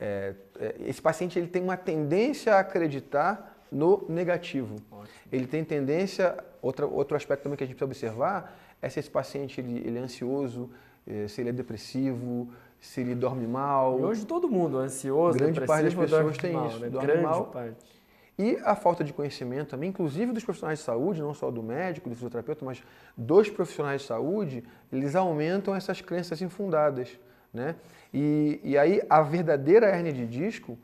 É, 0.00 0.34
é, 0.58 0.76
esse 0.86 1.00
paciente 1.00 1.38
ele 1.38 1.46
tem 1.46 1.62
uma 1.62 1.76
tendência 1.76 2.54
a 2.54 2.60
acreditar 2.60 3.54
no 3.70 4.06
negativo. 4.08 4.76
Ótimo. 4.90 5.08
Ele 5.30 5.46
tem 5.46 5.62
tendência, 5.62 6.42
outra, 6.62 6.86
outro 6.86 7.14
aspecto 7.14 7.42
também 7.42 7.58
que 7.58 7.64
a 7.64 7.66
gente 7.66 7.76
precisa 7.76 7.84
observar 7.84 8.58
é 8.80 8.88
se 8.88 8.98
esse 8.98 9.10
paciente 9.10 9.60
ele, 9.60 9.76
ele 9.86 9.98
é 9.98 10.00
ansioso, 10.00 10.70
é, 11.06 11.28
se 11.28 11.42
ele 11.42 11.50
é 11.50 11.52
depressivo, 11.52 12.48
se 12.80 13.02
ele 13.02 13.14
dorme 13.14 13.46
mal. 13.46 14.00
E 14.00 14.04
hoje 14.04 14.24
todo 14.24 14.48
mundo 14.48 14.80
é 14.80 14.84
ansioso, 14.84 15.36
Grande 15.36 15.60
parte 15.60 15.84
das 15.84 15.94
pessoas 15.94 16.38
tem 16.38 16.54
mal, 16.54 16.68
isso, 16.68 16.78
né? 16.78 16.88
dorme 16.88 17.06
Grande 17.06 17.22
mal. 17.22 17.44
Parte. 17.44 17.91
E 18.38 18.56
a 18.64 18.74
falta 18.74 19.04
de 19.04 19.12
conhecimento 19.12 19.70
também, 19.70 19.90
inclusive 19.90 20.32
dos 20.32 20.42
profissionais 20.42 20.78
de 20.78 20.84
saúde, 20.84 21.20
não 21.20 21.34
só 21.34 21.50
do 21.50 21.62
médico, 21.62 22.08
do 22.08 22.14
fisioterapeuta, 22.14 22.64
mas 22.64 22.82
dos 23.16 23.50
profissionais 23.50 24.00
de 24.00 24.06
saúde, 24.06 24.64
eles 24.90 25.14
aumentam 25.14 25.74
essas 25.74 26.00
crenças 26.00 26.40
infundadas. 26.40 27.18
Né? 27.52 27.74
E, 28.12 28.58
e 28.64 28.78
aí 28.78 29.02
a 29.08 29.20
verdadeira 29.20 29.86
hérnia 29.86 30.12
de 30.12 30.26
disco 30.26 30.78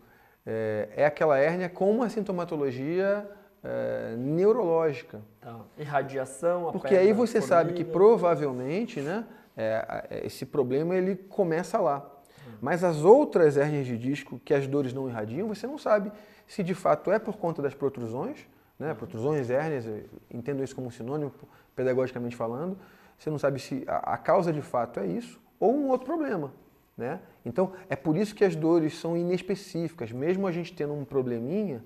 é, 0.47 0.89
é 0.97 1.07
aquela 1.07 1.39
hérnia 1.39 1.69
com 1.69 1.91
uma 1.91 2.11
sintomatologia 2.11 3.27
é, 3.65 4.15
neurológica. 4.17 5.21
Tá. 5.41 5.61
Irradiação, 5.79 6.71
Porque 6.73 6.95
aí 6.95 7.13
você 7.13 7.41
sabe 7.41 7.73
que 7.73 7.85
provavelmente 7.85 9.01
né, 9.01 9.25
é, 9.57 10.23
esse 10.25 10.45
problema 10.45 10.95
ele 10.95 11.17
começa 11.17 11.79
lá. 11.79 12.18
Mas 12.61 12.83
as 12.85 13.05
outras 13.05 13.57
hérnias 13.57 13.87
de 13.87 13.97
disco 13.97 14.41
que 14.45 14.53
as 14.53 14.67
dores 14.67 14.93
não 14.93 15.09
irradiam, 15.09 15.49
você 15.49 15.67
não 15.67 15.79
sabe 15.79 16.13
se 16.47 16.63
de 16.63 16.75
fato 16.75 17.11
é 17.11 17.19
por 17.19 17.37
conta 17.37 17.61
das 17.63 17.75
protrusões, 17.75 18.47
né, 18.79 18.95
protrusões, 18.95 19.51
hérnias, 19.51 19.85
entendo 20.31 20.63
isso 20.63 20.75
como 20.75 20.91
sinônimo, 20.91 21.33
pedagogicamente 21.75 22.37
falando, 22.37 22.79
você 23.19 23.31
não 23.31 23.39
sabe 23.39 23.61
se 23.61 23.85
a, 23.87 24.15
a 24.15 24.17
causa 24.17 24.53
de 24.53 24.63
fato 24.63 25.01
é 25.01 25.07
isso 25.07 25.41
ou 25.59 25.75
um 25.75 25.89
outro 25.89 26.07
problema. 26.07 26.53
Né? 26.97 27.21
Então, 27.45 27.73
é 27.89 27.95
por 27.95 28.17
isso 28.17 28.35
que 28.35 28.45
as 28.45 28.57
dores 28.57 28.99
são 28.99 29.17
inespecíficas. 29.17 30.11
Mesmo 30.11 30.47
a 30.47 30.53
gente 30.53 30.75
tendo 30.75 30.93
um 30.93 31.05
probleminha, 31.05 31.83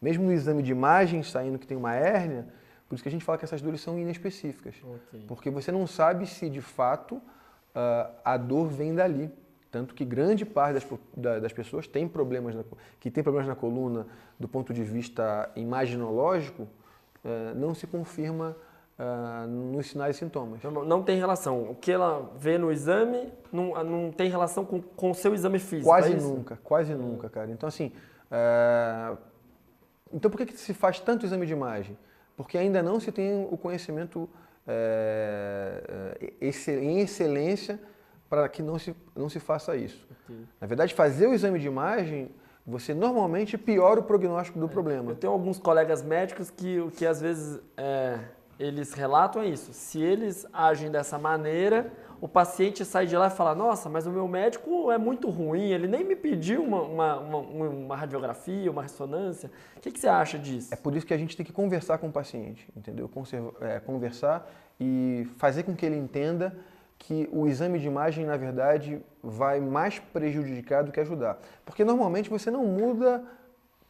mesmo 0.00 0.24
no 0.24 0.32
exame 0.32 0.62
de 0.62 0.70
imagem 0.70 1.22
saindo 1.22 1.58
que 1.58 1.66
tem 1.66 1.76
uma 1.76 1.94
hérnia, 1.94 2.46
por 2.88 2.94
isso 2.94 3.02
que 3.02 3.08
a 3.08 3.12
gente 3.12 3.24
fala 3.24 3.38
que 3.38 3.44
essas 3.44 3.62
dores 3.62 3.80
são 3.80 3.98
inespecíficas. 3.98 4.74
Okay. 4.84 5.24
Porque 5.26 5.50
você 5.50 5.72
não 5.72 5.86
sabe 5.86 6.26
se 6.26 6.48
de 6.48 6.60
fato 6.60 7.16
uh, 7.16 8.12
a 8.24 8.36
dor 8.36 8.68
vem 8.68 8.94
dali. 8.94 9.30
Tanto 9.72 9.94
que 9.94 10.04
grande 10.04 10.44
parte 10.44 10.86
das, 11.16 11.40
das 11.40 11.52
pessoas 11.52 11.86
tem 11.88 12.06
problemas 12.06 12.54
na, 12.54 12.62
que 13.00 13.10
tem 13.10 13.24
problemas 13.24 13.48
na 13.48 13.56
coluna 13.56 14.06
do 14.38 14.46
ponto 14.46 14.70
de 14.70 14.84
vista 14.84 15.50
imaginológico, 15.56 16.64
uh, 17.24 17.54
não 17.56 17.74
se 17.74 17.86
confirma 17.86 18.54
uh, 18.98 19.46
nos 19.46 19.86
sinais 19.86 20.16
e 20.16 20.18
sintomas. 20.18 20.58
Então, 20.58 20.84
não 20.84 21.02
tem 21.02 21.18
relação. 21.18 21.70
O 21.70 21.74
que 21.74 21.90
ela 21.90 22.30
vê 22.38 22.58
no 22.58 22.70
exame 22.70 23.32
não, 23.50 23.82
não 23.82 24.12
tem 24.12 24.28
relação 24.28 24.62
com, 24.62 24.82
com 24.82 25.10
o 25.10 25.14
seu 25.14 25.32
exame 25.32 25.58
físico. 25.58 25.88
Quase 25.88 26.12
é 26.12 26.16
nunca, 26.16 26.58
quase 26.62 26.94
nunca, 26.94 27.30
cara. 27.30 27.50
Então, 27.50 27.66
assim. 27.66 27.92
Uh, 28.30 29.16
então, 30.12 30.30
por 30.30 30.36
que, 30.36 30.44
que 30.44 30.58
se 30.58 30.74
faz 30.74 31.00
tanto 31.00 31.24
exame 31.24 31.46
de 31.46 31.54
imagem? 31.54 31.96
Porque 32.36 32.58
ainda 32.58 32.82
não 32.82 33.00
se 33.00 33.10
tem 33.10 33.48
o 33.50 33.56
conhecimento 33.56 34.28
é, 34.66 36.30
em 36.68 37.00
excelência 37.00 37.80
para 38.32 38.48
que 38.48 38.62
não 38.62 38.78
se, 38.78 38.96
não 39.14 39.28
se 39.28 39.38
faça 39.38 39.76
isso. 39.76 40.08
Okay. 40.24 40.46
Na 40.58 40.66
verdade, 40.66 40.94
fazer 40.94 41.26
o 41.26 41.34
exame 41.34 41.58
de 41.58 41.66
imagem, 41.66 42.30
você 42.66 42.94
normalmente 42.94 43.58
piora 43.58 44.00
o 44.00 44.02
prognóstico 44.02 44.58
do 44.58 44.64
é, 44.64 44.68
problema. 44.70 45.10
Eu 45.10 45.16
tenho 45.16 45.30
alguns 45.30 45.58
colegas 45.58 46.02
médicos 46.02 46.50
que, 46.50 46.78
que 46.96 47.04
às 47.04 47.20
vezes 47.20 47.60
é, 47.76 48.18
eles 48.58 48.94
relatam 48.94 49.44
isso. 49.44 49.74
Se 49.74 50.00
eles 50.00 50.46
agem 50.50 50.90
dessa 50.90 51.18
maneira, 51.18 51.92
o 52.22 52.26
paciente 52.26 52.86
sai 52.86 53.04
de 53.04 53.14
lá 53.14 53.26
e 53.26 53.30
fala: 53.30 53.54
Nossa, 53.54 53.90
mas 53.90 54.06
o 54.06 54.10
meu 54.10 54.26
médico 54.26 54.90
é 54.90 54.96
muito 54.96 55.28
ruim, 55.28 55.70
ele 55.70 55.86
nem 55.86 56.02
me 56.02 56.16
pediu 56.16 56.64
uma, 56.64 56.80
uma, 56.80 57.18
uma, 57.18 57.68
uma 57.68 57.96
radiografia, 57.96 58.70
uma 58.70 58.80
ressonância. 58.80 59.50
O 59.76 59.80
que, 59.80 59.90
que, 59.90 60.00
você 60.00 60.08
acha 60.08 60.38
disso? 60.38 60.72
É 60.72 60.76
por 60.76 60.96
isso 60.96 61.04
que 61.04 61.12
a 61.12 61.18
gente 61.18 61.36
tem 61.36 61.44
que 61.44 61.52
conversar 61.52 61.98
com 61.98 62.08
o 62.08 62.12
paciente, 62.12 62.66
entendeu? 62.74 63.10
Conserva, 63.10 63.52
é, 63.60 63.78
conversar 63.78 64.50
e 64.80 65.28
fazer 65.36 65.64
com 65.64 65.76
que 65.76 65.84
ele 65.84 65.98
entenda 65.98 66.56
que 67.02 67.28
o 67.32 67.48
exame 67.48 67.80
de 67.80 67.86
imagem, 67.88 68.24
na 68.24 68.36
verdade, 68.36 69.02
vai 69.20 69.58
mais 69.58 69.98
prejudicar 69.98 70.84
do 70.84 70.92
que 70.92 71.00
ajudar. 71.00 71.36
Porque 71.66 71.84
normalmente 71.84 72.30
você 72.30 72.48
não 72.48 72.64
muda 72.64 73.24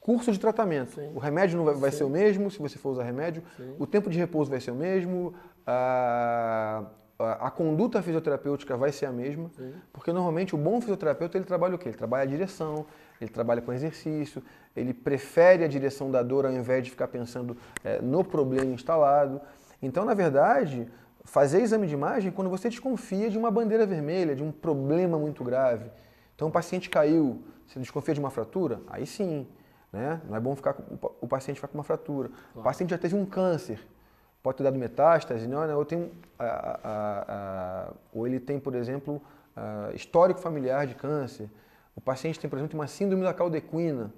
curso 0.00 0.32
de 0.32 0.40
tratamento. 0.40 0.94
Sim. 0.94 1.12
O 1.14 1.18
remédio 1.18 1.58
não 1.58 1.64
vai, 1.66 1.74
vai 1.74 1.90
ser 1.90 2.04
o 2.04 2.08
mesmo 2.08 2.50
se 2.50 2.58
você 2.58 2.78
for 2.78 2.90
usar 2.90 3.04
remédio, 3.04 3.42
Sim. 3.58 3.76
o 3.78 3.86
tempo 3.86 4.08
de 4.08 4.18
repouso 4.18 4.50
vai 4.50 4.60
ser 4.60 4.70
o 4.70 4.74
mesmo, 4.74 5.34
a, 5.66 6.84
a, 7.18 7.48
a 7.48 7.50
conduta 7.50 8.00
fisioterapêutica 8.00 8.78
vai 8.78 8.90
ser 8.90 9.04
a 9.04 9.12
mesma, 9.12 9.50
Sim. 9.58 9.74
porque 9.92 10.10
normalmente 10.10 10.54
o 10.54 10.58
bom 10.58 10.80
fisioterapeuta 10.80 11.36
ele 11.36 11.44
trabalha 11.44 11.74
o 11.74 11.78
quê? 11.78 11.90
Ele 11.90 11.98
trabalha 11.98 12.22
a 12.22 12.26
direção, 12.26 12.86
ele 13.20 13.30
trabalha 13.30 13.60
com 13.60 13.74
exercício, 13.74 14.42
ele 14.74 14.94
prefere 14.94 15.64
a 15.64 15.68
direção 15.68 16.10
da 16.10 16.22
dor 16.22 16.46
ao 16.46 16.52
invés 16.52 16.82
de 16.82 16.90
ficar 16.90 17.08
pensando 17.08 17.58
é, 17.84 18.00
no 18.00 18.24
problema 18.24 18.72
instalado. 18.72 19.38
Então, 19.82 20.04
na 20.04 20.14
verdade, 20.14 20.88
fazer 21.24 21.62
exame 21.62 21.86
de 21.86 21.94
imagem 21.94 22.30
quando 22.30 22.50
você 22.50 22.68
desconfia 22.68 23.30
de 23.30 23.38
uma 23.38 23.50
bandeira 23.50 23.86
vermelha, 23.86 24.34
de 24.34 24.42
um 24.42 24.50
problema 24.50 25.18
muito 25.18 25.44
grave. 25.44 25.90
Então 26.34 26.48
o 26.48 26.50
paciente 26.50 26.90
caiu, 26.90 27.42
você 27.66 27.78
desconfia 27.78 28.14
de 28.14 28.20
uma 28.20 28.30
fratura? 28.30 28.80
Aí 28.88 29.06
sim, 29.06 29.46
né? 29.92 30.20
Não 30.28 30.36
é 30.36 30.40
bom 30.40 30.56
ficar 30.56 30.76
o 31.20 31.28
paciente 31.28 31.56
ficar 31.56 31.68
com 31.68 31.78
uma 31.78 31.84
fratura. 31.84 32.28
Claro. 32.28 32.60
O 32.60 32.62
paciente 32.62 32.90
já 32.90 32.98
teve 32.98 33.14
um 33.14 33.24
câncer, 33.24 33.80
pode 34.42 34.58
ter 34.58 34.64
dado 34.64 34.78
metástase, 34.78 35.46
não, 35.46 35.66
não, 35.66 35.78
ou, 35.78 35.84
tem, 35.84 36.10
a, 36.38 36.44
a, 36.44 37.24
a, 37.88 37.92
ou 38.12 38.26
ele 38.26 38.40
tem, 38.40 38.58
por 38.58 38.74
exemplo, 38.74 39.20
histórico 39.94 40.40
familiar 40.40 40.86
de 40.86 40.94
câncer. 40.94 41.48
O 41.94 42.00
paciente 42.00 42.40
tem, 42.40 42.48
por 42.48 42.58
exemplo, 42.58 42.78
uma 42.78 42.86
síndrome 42.86 43.22
da 43.22 43.34
caldequina. 43.34 44.12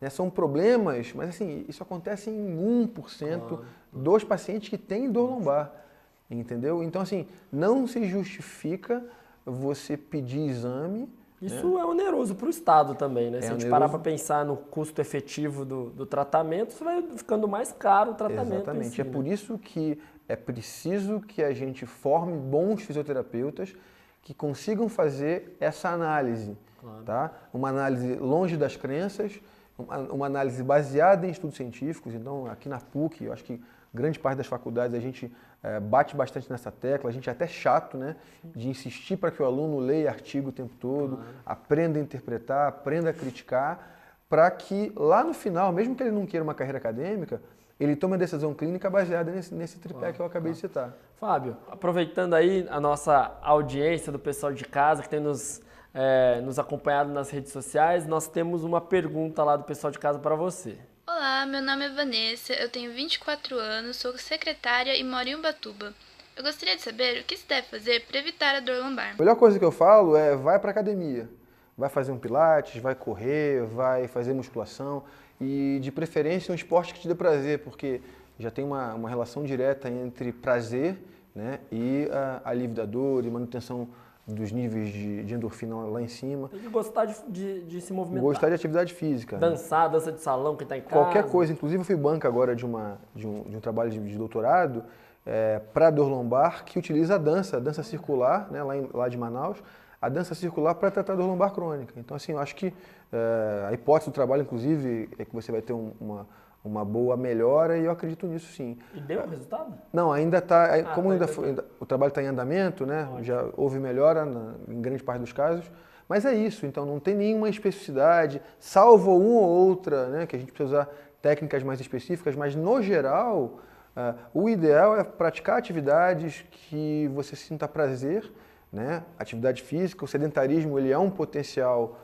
Né? 0.00 0.08
São 0.10 0.30
problemas, 0.30 1.12
mas 1.12 1.30
assim, 1.30 1.64
isso 1.68 1.82
acontece 1.82 2.30
em 2.30 2.56
1% 2.56 2.88
claro. 3.18 3.64
dos 3.92 4.24
pacientes 4.24 4.68
que 4.68 4.78
têm 4.78 5.10
dor 5.10 5.30
lombar. 5.30 5.85
Entendeu? 6.30 6.82
Então, 6.82 7.02
assim, 7.02 7.26
não 7.52 7.86
se 7.86 8.06
justifica 8.08 9.04
você 9.44 9.96
pedir 9.96 10.40
exame. 10.40 11.08
Isso 11.40 11.74
né? 11.74 11.80
é 11.80 11.84
oneroso 11.84 12.34
para 12.34 12.46
o 12.46 12.50
Estado 12.50 12.94
também, 12.94 13.30
né? 13.30 13.38
É 13.38 13.42
se 13.42 13.48
a 13.48 13.52
gente 13.52 13.68
parar 13.68 13.88
para 13.88 13.98
pensar 13.98 14.44
no 14.44 14.56
custo 14.56 15.00
efetivo 15.00 15.64
do, 15.64 15.90
do 15.90 16.06
tratamento, 16.06 16.70
isso 16.70 16.84
vai 16.84 17.02
ficando 17.02 17.46
mais 17.46 17.72
caro 17.72 18.12
o 18.12 18.14
tratamento. 18.14 18.54
Exatamente. 18.54 18.94
Si, 18.94 19.00
é 19.00 19.04
né? 19.04 19.10
por 19.10 19.26
isso 19.26 19.58
que 19.58 19.98
é 20.28 20.34
preciso 20.34 21.20
que 21.20 21.42
a 21.42 21.52
gente 21.52 21.86
forme 21.86 22.36
bons 22.36 22.82
fisioterapeutas 22.82 23.74
que 24.22 24.34
consigam 24.34 24.88
fazer 24.88 25.56
essa 25.60 25.90
análise. 25.90 26.56
Claro. 26.80 27.02
Tá? 27.04 27.32
Uma 27.52 27.68
análise 27.68 28.14
longe 28.16 28.56
das 28.56 28.76
crenças, 28.76 29.40
uma, 29.78 29.98
uma, 29.98 30.26
análise 30.26 30.62
baseada 30.62 31.26
em 31.26 31.30
estudos 31.30 31.56
científicos. 31.56 32.14
Então, 32.14 32.46
aqui 32.46 32.68
na 32.68 32.80
PUC, 32.80 33.24
eu 33.24 33.32
acho 33.32 33.44
que 33.44 33.62
grande 33.94 34.18
parte 34.18 34.38
das 34.38 34.46
faculdades 34.46 34.96
a 34.96 35.00
gente 35.00 35.32
é, 35.62 35.80
bate 35.80 36.16
bastante 36.16 36.50
nessa 36.50 36.70
tecla, 36.70 37.10
a 37.10 37.12
gente 37.12 37.28
é 37.28 37.32
até 37.32 37.46
chato, 37.46 37.96
né? 37.96 38.16
De 38.44 38.68
insistir 38.68 39.16
para 39.16 39.30
que 39.30 39.42
o 39.42 39.44
aluno 39.44 39.78
leia 39.78 40.10
artigo 40.10 40.50
o 40.50 40.52
tempo 40.52 40.74
todo, 40.78 41.16
claro. 41.16 41.30
aprenda 41.44 41.98
a 41.98 42.02
interpretar, 42.02 42.68
aprenda 42.68 43.10
a 43.10 43.12
criticar, 43.12 43.96
para 44.28 44.50
que 44.50 44.92
lá 44.96 45.24
no 45.24 45.34
final, 45.34 45.72
mesmo 45.72 45.94
que 45.94 46.02
ele 46.02 46.12
não 46.12 46.26
queira 46.26 46.44
uma 46.44 46.54
carreira 46.54 46.78
acadêmica, 46.78 47.40
ele 47.78 47.94
tome 47.94 48.14
a 48.14 48.18
decisão 48.18 48.54
clínica 48.54 48.88
baseada 48.88 49.30
nesse, 49.30 49.54
nesse 49.54 49.78
tripé 49.78 49.98
claro, 49.98 50.14
que 50.14 50.20
eu 50.20 50.26
acabei 50.26 50.52
claro. 50.52 50.54
de 50.54 50.60
citar. 50.60 50.94
Fábio, 51.16 51.56
aproveitando 51.68 52.34
aí 52.34 52.66
a 52.70 52.80
nossa 52.80 53.38
audiência 53.42 54.10
do 54.12 54.18
pessoal 54.18 54.52
de 54.52 54.64
casa 54.64 55.02
que 55.02 55.08
tem 55.08 55.20
nos 55.20 55.60
é, 55.96 56.42
nos 56.42 56.58
acompanhado 56.58 57.10
nas 57.10 57.30
redes 57.30 57.50
sociais, 57.50 58.06
nós 58.06 58.28
temos 58.28 58.62
uma 58.62 58.82
pergunta 58.82 59.42
lá 59.42 59.56
do 59.56 59.64
pessoal 59.64 59.90
de 59.90 59.98
casa 59.98 60.18
para 60.18 60.34
você. 60.34 60.78
Olá, 61.18 61.46
meu 61.46 61.62
nome 61.62 61.86
é 61.86 61.88
Vanessa, 61.88 62.52
eu 62.52 62.68
tenho 62.68 62.92
24 62.92 63.58
anos, 63.58 63.96
sou 63.96 64.18
secretária 64.18 64.94
e 64.94 65.02
moro 65.02 65.26
em 65.26 65.34
Ubatuba. 65.34 65.94
Eu 66.36 66.44
gostaria 66.44 66.76
de 66.76 66.82
saber 66.82 67.22
o 67.22 67.24
que 67.24 67.38
se 67.38 67.48
deve 67.48 67.66
fazer 67.68 68.04
para 68.04 68.18
evitar 68.18 68.54
a 68.54 68.60
dor 68.60 68.84
lombar. 68.84 69.14
A 69.14 69.18
melhor 69.18 69.34
coisa 69.34 69.58
que 69.58 69.64
eu 69.64 69.72
falo 69.72 70.14
é 70.14 70.36
vai 70.36 70.58
para 70.58 70.72
academia. 70.72 71.26
Vai 71.74 71.88
fazer 71.88 72.12
um 72.12 72.18
pilates, 72.18 72.82
vai 72.82 72.94
correr, 72.94 73.64
vai 73.64 74.06
fazer 74.08 74.34
musculação 74.34 75.04
e 75.40 75.78
de 75.80 75.90
preferência 75.90 76.52
um 76.52 76.54
esporte 76.54 76.92
que 76.92 77.00
te 77.00 77.08
dê 77.08 77.14
prazer, 77.14 77.60
porque 77.60 78.02
já 78.38 78.50
tem 78.50 78.62
uma, 78.62 78.92
uma 78.92 79.08
relação 79.08 79.42
direta 79.42 79.88
entre 79.88 80.32
prazer 80.32 80.98
né, 81.34 81.60
e 81.72 82.10
a, 82.12 82.42
alívio 82.50 82.76
da 82.76 82.84
dor 82.84 83.24
e 83.24 83.30
manutenção 83.30 83.88
dos 84.26 84.50
níveis 84.50 84.88
de, 84.88 85.22
de, 85.22 85.34
endorfina 85.34 85.76
lá 85.76 86.02
em 86.02 86.08
cima. 86.08 86.48
Tem 86.48 86.58
que 86.58 86.68
gostar 86.68 87.04
de, 87.04 87.14
de, 87.28 87.62
de, 87.62 87.80
se 87.80 87.92
movimentar. 87.92 88.24
Gostar 88.24 88.48
de 88.48 88.54
atividade 88.54 88.92
física. 88.92 89.36
Dançar, 89.36 89.88
dança 89.88 90.10
de 90.10 90.20
salão, 90.20 90.56
que 90.56 90.64
está 90.64 90.76
em 90.76 90.80
casa. 90.80 90.94
Qualquer 90.94 91.30
coisa. 91.30 91.52
Inclusive, 91.52 91.80
eu 91.80 91.84
fui 91.84 91.94
banca 91.94 92.26
agora 92.26 92.56
de, 92.56 92.66
uma, 92.66 92.98
de, 93.14 93.26
um, 93.26 93.42
de 93.42 93.56
um 93.56 93.60
trabalho 93.60 93.90
de, 93.90 94.00
de 94.00 94.18
doutorado 94.18 94.82
é, 95.24 95.60
para 95.72 95.90
dor 95.90 96.08
lombar 96.08 96.64
que 96.64 96.78
utiliza 96.78 97.14
a 97.14 97.18
dança, 97.18 97.56
a 97.56 97.60
dança 97.60 97.84
circular, 97.84 98.50
né, 98.50 98.62
lá, 98.62 98.76
em, 98.76 98.88
lá 98.92 99.08
de 99.08 99.16
Manaus, 99.16 99.62
a 100.02 100.08
dança 100.08 100.34
circular 100.34 100.74
para 100.74 100.90
tratar 100.90 101.14
dor 101.14 101.26
lombar 101.26 101.52
crônica. 101.52 101.94
Então, 101.96 102.16
assim, 102.16 102.32
eu 102.32 102.38
acho 102.38 102.56
que 102.56 102.74
é, 103.12 103.66
a 103.68 103.72
hipótese 103.72 104.10
do 104.10 104.14
trabalho, 104.14 104.42
inclusive, 104.42 105.08
é 105.18 105.24
que 105.24 105.34
você 105.34 105.52
vai 105.52 105.62
ter 105.62 105.72
um, 105.72 105.92
uma 106.00 106.26
uma 106.66 106.84
boa 106.84 107.16
melhora 107.16 107.78
e 107.78 107.84
eu 107.84 107.90
acredito 107.90 108.26
nisso 108.26 108.52
sim. 108.52 108.76
E 108.94 109.00
deu 109.00 109.26
resultado? 109.26 109.74
Não, 109.92 110.12
ainda 110.12 110.38
está. 110.38 110.74
Ah, 110.74 110.82
como 110.94 111.08
tá, 111.08 111.12
ainda, 111.14 111.28
foi, 111.28 111.48
ainda, 111.48 111.64
o 111.78 111.86
trabalho 111.86 112.10
está 112.10 112.22
em 112.22 112.26
andamento, 112.26 112.84
né? 112.84 113.04
Ótimo. 113.04 113.24
Já 113.24 113.48
houve 113.56 113.78
melhora 113.78 114.24
na, 114.24 114.54
em 114.68 114.80
grande 114.80 115.02
parte 115.02 115.20
dos 115.20 115.32
casos. 115.32 115.70
Mas 116.08 116.24
é 116.24 116.34
isso, 116.34 116.66
então 116.66 116.86
não 116.86 117.00
tem 117.00 117.14
nenhuma 117.14 117.48
especificidade, 117.48 118.40
salvo 118.60 119.16
uma 119.16 119.40
ou 119.40 119.68
outra, 119.68 120.06
né? 120.08 120.26
Que 120.26 120.36
a 120.36 120.38
gente 120.38 120.52
precisa 120.52 120.78
usar 120.78 120.88
técnicas 121.20 121.62
mais 121.62 121.80
específicas, 121.80 122.36
mas 122.36 122.54
no 122.54 122.80
geral, 122.80 123.60
uh, 123.96 124.14
o 124.32 124.48
ideal 124.48 124.96
é 124.96 125.02
praticar 125.02 125.58
atividades 125.58 126.44
que 126.50 127.10
você 127.12 127.34
sinta 127.34 127.66
prazer, 127.66 128.30
né? 128.72 129.02
Atividade 129.18 129.62
física, 129.62 130.04
o 130.04 130.08
sedentarismo 130.08 130.78
ele 130.78 130.92
é 130.92 130.98
um 130.98 131.10
potencial 131.10 131.98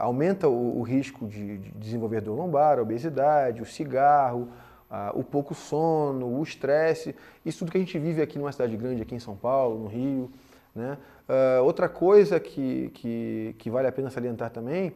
aumenta 0.00 0.48
o, 0.48 0.78
o 0.78 0.82
risco 0.82 1.26
de, 1.26 1.58
de, 1.58 1.70
desenvolver 1.72 2.20
dor 2.20 2.36
lombar, 2.36 2.78
a 2.78 2.82
obesidade, 2.82 3.62
o 3.62 3.66
cigarro, 3.66 4.48
uh, 4.90 5.18
o 5.18 5.22
pouco 5.22 5.54
sono, 5.54 6.26
o 6.26 6.42
estresse, 6.42 7.14
isso 7.44 7.60
tudo 7.60 7.70
que 7.70 7.78
a 7.78 7.80
gente 7.80 7.98
vive 7.98 8.20
aqui 8.20 8.38
numa 8.38 8.50
cidade 8.50 8.76
grande, 8.76 9.02
aqui 9.02 9.14
em 9.14 9.20
São 9.20 9.36
Paulo, 9.36 9.78
no 9.78 9.86
Rio. 9.86 10.30
Né? 10.74 10.98
Uh, 11.28 11.62
outra 11.64 11.88
coisa 11.88 12.40
que, 12.40 12.90
que, 12.94 13.54
que, 13.58 13.70
vale 13.70 13.86
a 13.86 13.92
pena 13.92 14.10
salientar 14.10 14.50
também 14.50 14.92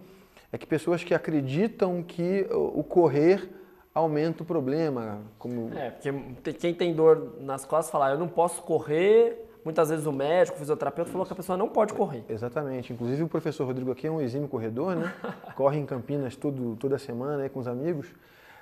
é 0.50 0.59
que 0.59 0.66
pessoas 0.66 1.04
que 1.04 1.14
acreditam 1.14 2.02
que 2.02 2.46
o, 2.50 2.80
o 2.80 2.85
correr 2.85 3.48
aumenta 3.94 4.42
o 4.42 4.46
problema. 4.46 5.20
Como... 5.38 5.70
É, 5.76 5.90
porque 5.90 6.52
quem 6.54 6.74
tem 6.74 6.94
dor 6.94 7.37
nas 7.40 7.64
costas 7.64 7.90
fala, 7.90 8.11
eu 8.11 8.18
não 8.18 8.28
posso 8.28 8.62
correr 8.62 9.51
Muitas 9.64 9.90
vezes 9.90 10.07
o 10.07 10.12
médico, 10.12 10.57
o 10.57 10.61
fisioterapeuta 10.61 11.11
falou 11.11 11.27
que 11.27 11.33
a 11.33 11.37
pessoa 11.37 11.57
não 11.57 11.68
pode 11.68 11.94
correr. 11.94 12.25
Exatamente. 12.29 12.92
Inclusive 12.92 13.22
o 13.22 13.29
professor 13.29 13.64
Rodrigo 13.64 13.92
aqui 13.92 14.07
é 14.07 14.11
um 14.11 14.20
exímio 14.20 14.48
corredor, 14.48 14.96
né? 14.96 15.12
Corre 15.55 15.79
em 15.79 15.87
Campinas 15.87 16.35
todo, 16.35 16.77
toda 16.77 16.98
semana 16.98 17.44
aí 17.44 17.48
com 17.48 17.61
os 17.61 17.68
amigos. 17.68 18.09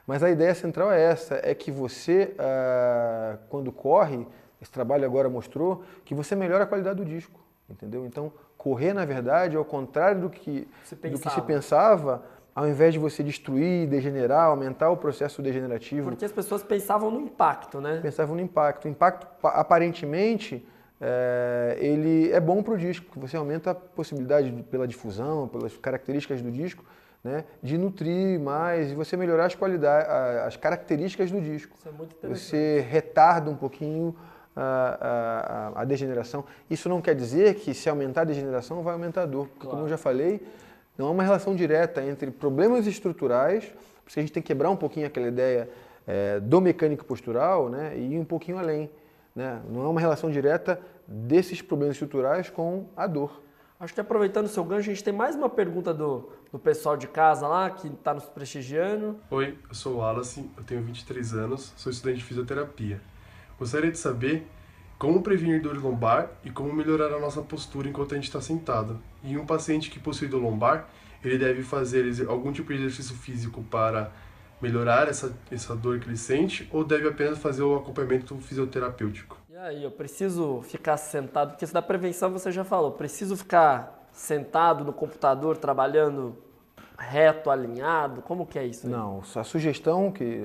Mas 0.06 0.22
a 0.22 0.30
ideia 0.30 0.54
central 0.54 0.92
é 0.92 1.00
essa, 1.00 1.40
é 1.42 1.54
que 1.54 1.70
você, 1.70 2.34
ah, 2.38 3.36
quando 3.48 3.70
corre, 3.70 4.26
esse 4.60 4.70
trabalho 4.70 5.04
agora 5.04 5.28
mostrou, 5.28 5.84
que 6.04 6.14
você 6.14 6.34
melhora 6.34 6.64
a 6.64 6.66
qualidade 6.66 6.96
do 6.96 7.04
disco, 7.04 7.38
entendeu? 7.68 8.04
Então, 8.04 8.32
correr, 8.58 8.92
na 8.92 9.04
verdade, 9.04 9.56
ao 9.56 9.64
contrário 9.64 10.22
do 10.22 10.30
que 10.30 10.66
se 10.84 10.96
do 10.96 11.18
que 11.18 11.30
se 11.30 11.40
pensava 11.42 12.22
ao 12.54 12.68
invés 12.68 12.92
de 12.92 12.98
você 12.98 13.22
destruir, 13.22 13.88
degenerar, 13.88 14.46
aumentar 14.46 14.90
o 14.90 14.96
processo 14.96 15.40
degenerativo. 15.40 16.10
Porque 16.10 16.24
as 16.24 16.32
pessoas 16.32 16.62
pensavam 16.62 17.10
no 17.10 17.20
impacto, 17.20 17.80
né? 17.80 18.00
Pensavam 18.02 18.34
no 18.34 18.42
impacto. 18.42 18.86
O 18.86 18.88
impacto, 18.88 19.26
aparentemente, 19.42 20.66
é, 21.00 21.78
ele 21.80 22.30
é 22.30 22.38
bom 22.38 22.62
para 22.62 22.74
o 22.74 22.78
disco, 22.78 23.06
porque 23.06 23.20
você 23.20 23.36
aumenta 23.36 23.70
a 23.70 23.74
possibilidade 23.74 24.52
pela 24.70 24.86
difusão, 24.86 25.48
pelas 25.48 25.76
características 25.78 26.42
do 26.42 26.50
disco, 26.50 26.84
né, 27.24 27.44
de 27.62 27.78
nutrir 27.78 28.38
mais 28.38 28.92
e 28.92 28.94
você 28.94 29.16
melhorar 29.16 29.46
as 29.46 29.54
qualidades, 29.54 30.08
as 30.46 30.56
características 30.56 31.30
do 31.30 31.40
disco. 31.40 31.74
Isso 31.78 31.88
é 31.88 31.92
muito 31.92 32.14
interessante. 32.16 32.38
Você 32.38 32.86
retarda 32.88 33.50
um 33.50 33.56
pouquinho 33.56 34.14
a, 34.54 35.72
a, 35.74 35.82
a, 35.82 35.84
degeneração. 35.84 36.44
Isso 36.68 36.88
não 36.88 37.00
quer 37.00 37.14
dizer 37.14 37.54
que 37.54 37.72
se 37.72 37.88
aumentar 37.88 38.22
a 38.22 38.24
degeneração 38.24 38.82
vai 38.82 38.92
aumentar 38.92 39.22
a 39.22 39.26
dor, 39.26 39.46
porque 39.48 39.60
claro. 39.60 39.76
como 39.76 39.84
eu 39.84 39.88
já 39.88 39.98
falei, 39.98 40.40
não 40.98 41.06
há 41.06 41.10
uma 41.10 41.22
relação 41.22 41.54
direta 41.54 42.02
entre 42.02 42.30
problemas 42.30 42.86
estruturais, 42.86 43.72
porque 44.04 44.18
a 44.18 44.22
gente 44.22 44.32
tem 44.32 44.42
que 44.42 44.48
quebrar 44.48 44.70
um 44.70 44.76
pouquinho 44.76 45.06
aquela 45.06 45.28
ideia 45.28 45.68
é, 46.06 46.40
do 46.40 46.60
mecânico 46.60 47.04
postural 47.04 47.68
né, 47.68 47.92
e 47.96 48.14
ir 48.14 48.18
um 48.18 48.24
pouquinho 48.24 48.58
além. 48.58 48.90
Né? 49.34 49.62
Não 49.68 49.84
é 49.84 49.88
uma 49.88 50.00
relação 50.00 50.30
direta 50.30 50.80
desses 51.06 51.62
problemas 51.62 51.94
estruturais 51.94 52.50
com 52.50 52.88
a 52.96 53.06
dor. 53.06 53.42
Acho 53.78 53.94
que 53.94 54.00
aproveitando 54.00 54.44
o 54.44 54.48
seu 54.48 54.62
gancho, 54.62 54.90
a 54.90 54.92
gente 54.92 55.02
tem 55.02 55.12
mais 55.12 55.34
uma 55.34 55.48
pergunta 55.48 55.94
do, 55.94 56.28
do 56.52 56.58
pessoal 56.58 56.98
de 56.98 57.06
casa 57.06 57.48
lá, 57.48 57.70
que 57.70 57.88
está 57.88 58.12
nos 58.12 58.24
prestigiando. 58.24 59.18
Oi, 59.30 59.56
eu 59.66 59.74
sou 59.74 59.94
o 59.94 59.96
Wallace, 59.98 60.50
eu 60.54 60.62
tenho 60.64 60.82
23 60.82 61.32
anos, 61.32 61.72
sou 61.76 61.90
estudante 61.90 62.18
de 62.18 62.24
fisioterapia. 62.24 63.00
Gostaria 63.58 63.90
de 63.90 63.98
saber 63.98 64.46
como 64.98 65.22
prevenir 65.22 65.62
dor 65.62 65.82
lombar 65.82 66.30
e 66.44 66.50
como 66.50 66.74
melhorar 66.74 67.06
a 67.06 67.18
nossa 67.18 67.40
postura 67.40 67.88
enquanto 67.88 68.12
a 68.12 68.16
gente 68.16 68.26
está 68.26 68.38
sentado. 68.38 69.00
E 69.24 69.38
um 69.38 69.46
paciente 69.46 69.90
que 69.90 69.98
possui 69.98 70.28
dor 70.28 70.42
lombar, 70.42 70.86
ele 71.24 71.38
deve 71.38 71.62
fazer 71.62 72.04
algum 72.28 72.52
tipo 72.52 72.68
de 72.74 72.80
exercício 72.80 73.16
físico 73.16 73.62
para 73.62 74.12
melhorar 74.60 75.08
essa, 75.08 75.32
essa 75.50 75.74
dor 75.74 75.98
que 75.98 76.08
ele 76.08 76.16
sente 76.16 76.68
ou 76.72 76.84
deve 76.84 77.08
apenas 77.08 77.38
fazer 77.38 77.62
o 77.62 77.76
acompanhamento 77.76 78.36
fisioterapêutico? 78.36 79.36
E 79.48 79.56
aí, 79.56 79.82
eu 79.82 79.90
preciso 79.90 80.62
ficar 80.62 80.96
sentado, 80.96 81.50
porque 81.50 81.64
isso 81.64 81.74
da 81.74 81.82
prevenção 81.82 82.30
você 82.30 82.50
já 82.50 82.64
falou, 82.64 82.92
preciso 82.92 83.36
ficar 83.36 84.08
sentado 84.12 84.84
no 84.84 84.92
computador 84.92 85.56
trabalhando 85.56 86.36
reto, 87.00 87.50
alinhado? 87.50 88.20
Como 88.22 88.46
que 88.46 88.58
é 88.58 88.66
isso? 88.66 88.86
Aí? 88.86 88.92
Não, 88.92 89.22
a 89.34 89.44
sugestão, 89.44 90.12
que 90.12 90.42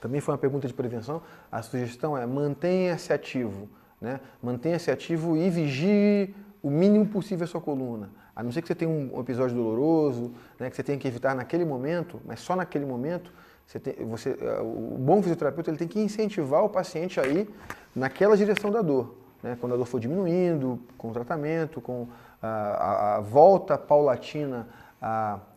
também 0.00 0.20
foi 0.20 0.32
uma 0.34 0.38
pergunta 0.38 0.66
de 0.66 0.74
prevenção, 0.74 1.22
a 1.50 1.62
sugestão 1.62 2.18
é 2.18 2.26
mantenha-se 2.26 3.12
ativo, 3.12 3.68
né? 4.00 4.20
Mantenha-se 4.42 4.90
ativo 4.90 5.36
e 5.36 5.48
vigie 5.48 6.34
o 6.62 6.70
mínimo 6.70 7.06
possível 7.06 7.44
a 7.44 7.46
sua 7.46 7.60
coluna. 7.60 8.10
A 8.36 8.42
não 8.42 8.52
ser 8.52 8.60
que 8.60 8.68
você 8.68 8.74
tenha 8.74 8.90
um 8.90 9.18
episódio 9.18 9.56
doloroso, 9.56 10.30
né, 10.60 10.68
que 10.68 10.76
você 10.76 10.82
tenha 10.82 10.98
que 10.98 11.08
evitar 11.08 11.34
naquele 11.34 11.64
momento, 11.64 12.20
mas 12.26 12.38
só 12.40 12.54
naquele 12.54 12.84
momento, 12.84 13.32
você 13.66 13.80
tem, 13.80 13.94
você, 14.06 14.36
eh, 14.38 14.60
o 14.60 14.98
bom 14.98 15.22
fisioterapeuta 15.22 15.70
ele 15.70 15.78
tem 15.78 15.88
que 15.88 15.98
incentivar 15.98 16.62
o 16.62 16.68
paciente 16.68 17.18
a 17.18 17.26
ir 17.26 17.48
naquela 17.94 18.36
direção 18.36 18.70
da 18.70 18.82
dor. 18.82 19.14
Né, 19.42 19.56
quando 19.58 19.72
a 19.72 19.76
dor 19.78 19.86
for 19.86 19.98
diminuindo, 19.98 20.78
com 20.98 21.08
o 21.08 21.12
tratamento, 21.12 21.80
com 21.80 22.08
a, 22.42 22.48
a, 22.48 23.16
a 23.16 23.20
volta 23.20 23.78
paulatina 23.78 24.68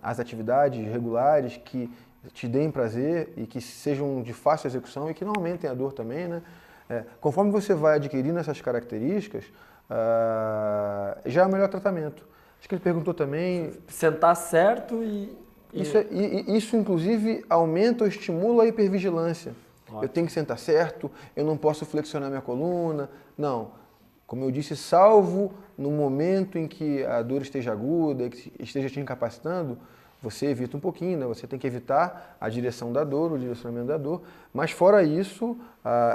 às 0.01 0.19
atividades 0.19 0.85
regulares 0.85 1.57
que 1.57 1.91
te 2.33 2.47
deem 2.47 2.71
prazer 2.71 3.33
e 3.35 3.45
que 3.45 3.59
sejam 3.59 4.21
de 4.21 4.33
fácil 4.33 4.67
execução 4.67 5.09
e 5.09 5.13
que 5.13 5.25
não 5.25 5.33
aumentem 5.35 5.69
a 5.69 5.73
dor 5.73 5.91
também. 5.91 6.27
Né? 6.27 6.41
É, 6.89 7.03
conforme 7.19 7.51
você 7.51 7.73
vai 7.73 7.95
adquirindo 7.95 8.39
essas 8.39 8.61
características, 8.61 9.45
uh, 9.89 11.19
já 11.25 11.43
é 11.43 11.45
o 11.45 11.49
melhor 11.49 11.69
tratamento. 11.69 12.27
Acho 12.59 12.67
que 12.67 12.75
ele 12.75 12.81
perguntou 12.81 13.13
também. 13.13 13.71
Sentar 13.87 14.35
certo 14.35 15.03
e. 15.03 15.37
Isso, 15.71 15.97
é, 15.97 16.07
e, 16.11 16.57
isso 16.57 16.75
inclusive, 16.75 17.45
aumenta 17.49 18.03
ou 18.03 18.07
estimula 18.07 18.63
a 18.63 18.67
hipervigilância. 18.67 19.53
Eu 20.01 20.07
tenho 20.07 20.27
que 20.27 20.31
sentar 20.31 20.57
certo, 20.57 21.09
eu 21.35 21.43
não 21.43 21.57
posso 21.57 21.85
flexionar 21.85 22.29
minha 22.29 22.41
coluna. 22.41 23.09
Não. 23.37 23.71
Como 24.27 24.43
eu 24.43 24.51
disse, 24.51 24.75
salvo 24.75 25.51
no 25.75 25.89
momento 25.89 26.57
em 26.57 26.67
que 26.67 27.03
a 27.03 27.21
dor 27.23 27.41
esteja 27.41 27.71
aguda, 27.71 28.29
que 28.29 28.51
esteja 28.59 28.89
te 28.89 28.99
incapacitando, 28.99 29.77
você 30.21 30.47
evita 30.47 30.77
um 30.77 30.79
pouquinho, 30.79 31.17
né? 31.17 31.25
Você 31.25 31.47
tem 31.47 31.57
que 31.57 31.65
evitar 31.65 32.37
a 32.39 32.49
direção 32.49 32.91
da 32.91 33.03
dor, 33.03 33.31
o 33.31 33.39
direcionamento 33.39 33.87
da 33.87 33.97
dor. 33.97 34.21
Mas 34.53 34.71
fora 34.71 35.01
isso, 35.01 35.57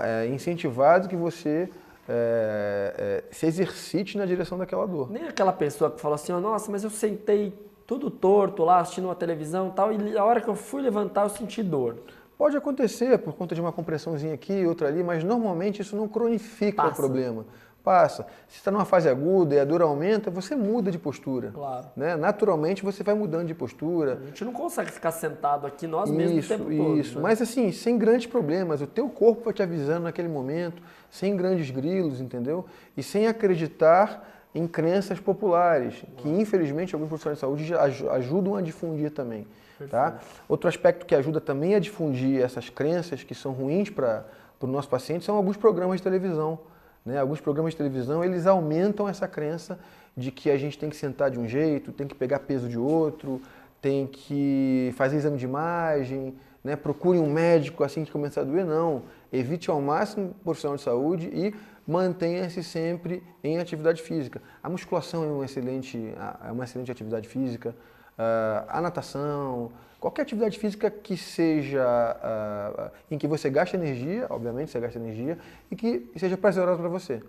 é 0.03 0.29
incentivado 0.29 1.09
que 1.09 1.17
você 1.17 1.69
é, 2.09 2.95
é, 2.99 3.35
se 3.35 3.47
exercite 3.47 4.19
na 4.19 4.27
direção 4.27 4.59
daquela 4.59 4.87
dor. 4.87 5.11
Nem 5.11 5.25
aquela 5.25 5.53
pessoa 5.53 5.91
que 5.91 6.01
fala 6.01 6.15
assim, 6.17 6.33
oh, 6.33 6.41
nossa, 6.41 6.71
mas 6.71 6.85
eu 6.85 6.91
sentei 6.91 7.53
tudo 7.87 8.11
torto 8.11 8.65
lá, 8.65 8.81
assistindo 8.81 9.07
uma 9.07 9.15
televisão 9.15 9.69
e 9.69 9.71
tal, 9.73 9.93
e 9.93 10.17
a 10.17 10.25
hora 10.25 10.41
que 10.41 10.49
eu 10.49 10.55
fui 10.55 10.83
levantar 10.83 11.23
eu 11.23 11.31
senti 11.31 11.63
dor. 11.63 11.97
Pode 12.37 12.57
acontecer 12.57 13.19
por 13.19 13.35
conta 13.35 13.55
de 13.55 13.61
uma 13.61 13.73
compressãozinha 13.73 14.35
aqui, 14.35 14.67
outra 14.67 14.89
ali, 14.89 15.03
mas 15.03 15.23
normalmente 15.23 15.83
isso 15.83 15.97
não 15.97 16.09
cronifica 16.09 16.83
Passa. 16.83 16.93
o 16.93 16.97
problema. 16.97 17.45
Passa. 17.85 18.27
Se 18.49 18.57
está 18.57 18.71
numa 18.71 18.87
fase 18.87 19.11
aguda 19.11 19.55
e 19.55 19.61
a 19.61 19.65
dor 19.65 19.83
aumenta, 19.83 20.31
você 20.31 20.57
muda 20.57 20.91
de 20.91 20.99
postura. 20.99 21.51
Claro. 21.53 21.87
Né? 21.95 22.17
Naturalmente 22.17 22.83
você 22.83 23.03
vai 23.03 23.15
mudando 23.15 23.47
de 23.47 23.55
postura. 23.55 24.21
A 24.23 24.27
gente 24.29 24.43
não 24.43 24.55
consegue 24.55 24.91
ficar 24.91 25.11
sentado 25.11 25.67
aqui 25.67 25.87
nós 25.87 26.11
mesmos 26.11 26.39
isso, 26.39 26.55
o 26.55 26.57
tempo 26.57 26.73
isso. 26.73 26.83
todo. 26.83 26.99
Isso, 26.99 27.17
né? 27.17 27.23
mas 27.23 27.43
assim, 27.43 27.71
sem 27.73 27.99
grandes 27.99 28.27
problemas. 28.27 28.81
O 28.81 28.87
teu 28.87 29.07
corpo 29.11 29.45
vai 29.45 29.53
te 29.53 29.63
avisando 29.63 30.05
naquele 30.05 30.29
momento, 30.29 30.83
sem 31.11 31.37
grandes 31.37 31.71
grilos, 31.71 32.23
entendeu? 32.23 32.65
E 32.97 33.03
sem 33.03 33.27
acreditar 33.27 34.31
em 34.55 34.67
crenças 34.67 35.21
populares, 35.21 36.03
que 36.17 36.29
infelizmente 36.29 36.95
alguns 36.95 37.09
profissionais 37.09 37.37
de 37.37 37.41
saúde 37.41 37.75
ajudam 38.09 38.57
a 38.57 38.63
difundir 38.63 39.11
também. 39.11 39.47
Tá? 39.91 40.21
Outro 40.49 40.69
aspecto 40.69 41.05
que 41.05 41.15
ajuda 41.15 41.39
também 41.39 41.75
a 41.75 41.79
difundir 41.79 42.41
essas 42.41 42.71
crenças 42.71 43.23
que 43.23 43.35
são 43.35 43.53
ruins 43.53 43.91
para 43.91 44.25
o 44.59 44.67
nosso 44.67 44.89
paciente 44.89 45.23
são 45.23 45.37
alguns 45.37 45.59
programas 45.59 45.97
de 45.97 46.03
televisão. 46.03 46.59
Né? 47.05 47.19
Alguns 47.19 47.41
programas 47.41 47.73
de 47.73 47.77
televisão 47.77 48.25
eles 48.25 48.47
aumentam 48.47 49.09
essa 49.09 49.29
crença 49.29 49.79
de 50.17 50.31
que 50.31 50.51
a 50.51 50.57
gente 50.57 50.79
tem 50.79 50.89
que 50.89 50.97
sentar 50.97 51.31
de 51.31 51.39
um 51.39 51.47
jeito, 51.47 51.93
tem 51.93 52.07
que 52.07 52.15
pegar 52.15 52.41
peso 52.41 52.69
de 52.69 52.79
outro, 52.79 53.41
tem 53.81 54.07
que 54.07 54.93
fazer 54.97 55.17
exame 55.17 55.37
de 55.37 55.45
imagem, 55.45 56.35
né? 56.63 56.77
procure 56.77 57.19
um 57.19 57.31
médico 57.31 57.85
assim 57.85 58.05
que 58.05 58.11
começar 58.11 58.41
a 58.41 58.45
doer. 58.45 58.65
Não, 58.65 59.03
evite 59.33 59.69
ao 59.71 59.81
máximo 59.81 60.35
o 60.41 60.45
profissional 60.45 60.77
de 60.77 60.83
saúde 60.83 61.29
e 61.33 61.55
mantenha-se 61.87 62.63
sempre 62.63 63.23
em 63.43 63.59
atividade 63.59 64.01
física. 64.01 64.41
A 64.63 64.71
musculação 64.71 65.25
é 65.25 65.27
uma 65.27 65.45
excelente, 65.45 66.15
é 66.47 66.51
uma 66.51 66.65
excelente 66.65 66.91
atividade 66.91 67.29
física, 67.29 67.75
ah, 68.17 68.65
a 68.69 68.81
natação, 68.81 69.71
qualquer 70.05 70.21
atividade 70.21 70.59
física 70.59 70.91
que 70.91 71.17
seja 71.17 71.83
uh, 71.83 72.91
em 73.11 73.17
que 73.17 73.27
você 73.27 73.49
gaste 73.49 73.75
energia, 73.75 74.27
obviamente 74.29 74.71
você 74.71 74.79
gasta 74.79 74.99
energia, 74.99 75.39
e 75.71 75.75
que 75.75 76.11
seja 76.15 76.37
prazerosa 76.37 76.79
para 76.79 76.91
você. 76.91 77.23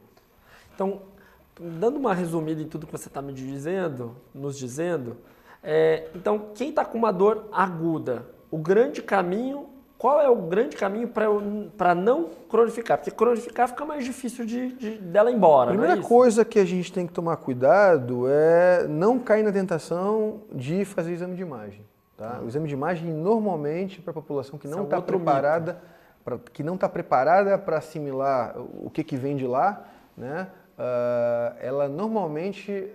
Então, 0.73 1.03
dando 1.57 1.95
uma 1.95 2.13
resumida 2.13 2.61
em 2.61 2.67
tudo 2.67 2.85
que 2.85 2.91
você 2.91 3.07
está 3.07 3.21
me 3.21 3.31
dizendo, 3.31 4.17
nos 4.33 4.57
dizendo, 4.57 5.15
é, 5.63 6.09
então 6.13 6.49
quem 6.53 6.67
está 6.67 6.83
com 6.83 6.97
uma 6.97 7.13
dor 7.13 7.47
aguda, 7.49 8.25
o 8.51 8.57
grande 8.57 9.01
caminho 9.01 9.69
qual 9.97 10.21
é 10.21 10.29
o 10.29 10.35
grande 10.35 10.75
caminho 10.75 11.07
para 11.07 11.95
não 11.95 12.29
cronificar? 12.49 12.97
Porque 12.97 13.09
cronificar 13.09 13.69
fica 13.69 13.85
mais 13.85 14.03
difícil 14.03 14.45
de, 14.45 14.73
de 14.73 14.97
dela 14.97 15.31
ir 15.31 15.35
embora. 15.35 15.71
A 15.71 15.73
é 15.73 15.77
primeira 15.77 16.01
é 16.01 16.03
coisa 16.03 16.43
que 16.43 16.59
a 16.59 16.65
gente 16.65 16.91
tem 16.91 17.07
que 17.07 17.13
tomar 17.13 17.37
cuidado 17.37 18.27
é 18.27 18.85
não 18.89 19.17
cair 19.17 19.43
na 19.43 19.53
tentação 19.53 20.41
de 20.51 20.83
fazer 20.83 21.13
exame 21.13 21.35
de 21.35 21.41
imagem. 21.41 21.81
Tá? 22.17 22.39
O 22.41 22.47
exame 22.47 22.67
de 22.67 22.73
imagem, 22.73 23.11
normalmente, 23.13 24.01
para 24.01 24.11
a 24.11 24.13
população 24.13 24.57
que 24.57 24.67
não 24.67 24.83
está 24.83 24.97
é 24.97 25.01
preparada, 25.01 25.81
pra, 26.23 26.37
que 26.37 26.63
não 26.63 26.75
está 26.75 26.87
preparada 26.87 27.57
para 27.57 27.77
assimilar 27.77 28.55
o 28.57 28.89
que, 28.89 29.03
que 29.03 29.17
vem 29.17 29.35
de 29.35 29.45
lá, 29.45 29.85
né? 30.15 30.49
Uh, 30.77 31.55
ela 31.59 31.87
normalmente 31.87 32.91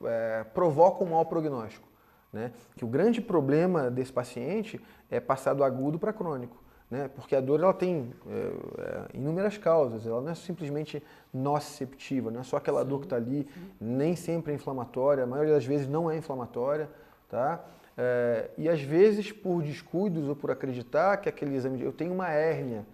uh, 0.00 0.44
provoca 0.52 1.02
um 1.02 1.08
mau 1.08 1.24
prognóstico. 1.24 1.86
Né? 2.32 2.52
Que 2.76 2.84
o 2.84 2.88
grande 2.88 3.20
problema 3.20 3.90
desse 3.90 4.12
paciente 4.12 4.78
é 5.10 5.18
passar 5.18 5.54
do 5.54 5.64
agudo 5.64 5.98
para 5.98 6.12
crônico. 6.12 6.62
Né? 6.90 7.10
Porque 7.14 7.34
a 7.34 7.40
dor 7.40 7.60
ela 7.60 7.72
tem 7.72 8.12
é, 8.28 9.16
inúmeras 9.16 9.56
causas, 9.58 10.06
ela 10.06 10.20
não 10.20 10.30
é 10.30 10.34
simplesmente 10.34 11.02
nociceptiva, 11.32 12.30
não 12.30 12.40
é 12.40 12.44
só 12.44 12.58
aquela 12.58 12.82
sim, 12.82 12.88
dor 12.88 13.00
que 13.00 13.06
está 13.06 13.16
ali, 13.16 13.48
sim. 13.52 13.70
nem 13.80 14.14
sempre 14.14 14.52
é 14.52 14.54
inflamatória, 14.54 15.24
a 15.24 15.26
maioria 15.26 15.54
das 15.54 15.64
vezes 15.64 15.88
não 15.88 16.10
é 16.10 16.16
inflamatória. 16.16 16.88
Tá? 17.28 17.64
É, 17.98 18.50
e 18.58 18.68
às 18.68 18.80
vezes 18.80 19.32
por 19.32 19.62
descuidos 19.62 20.28
ou 20.28 20.36
por 20.36 20.50
acreditar 20.50 21.16
que 21.16 21.28
aquele 21.28 21.54
exame, 21.56 21.78
de, 21.78 21.84
eu 21.84 21.92
tenho 21.92 22.12
uma 22.12 22.28
hérnia, 22.28 22.84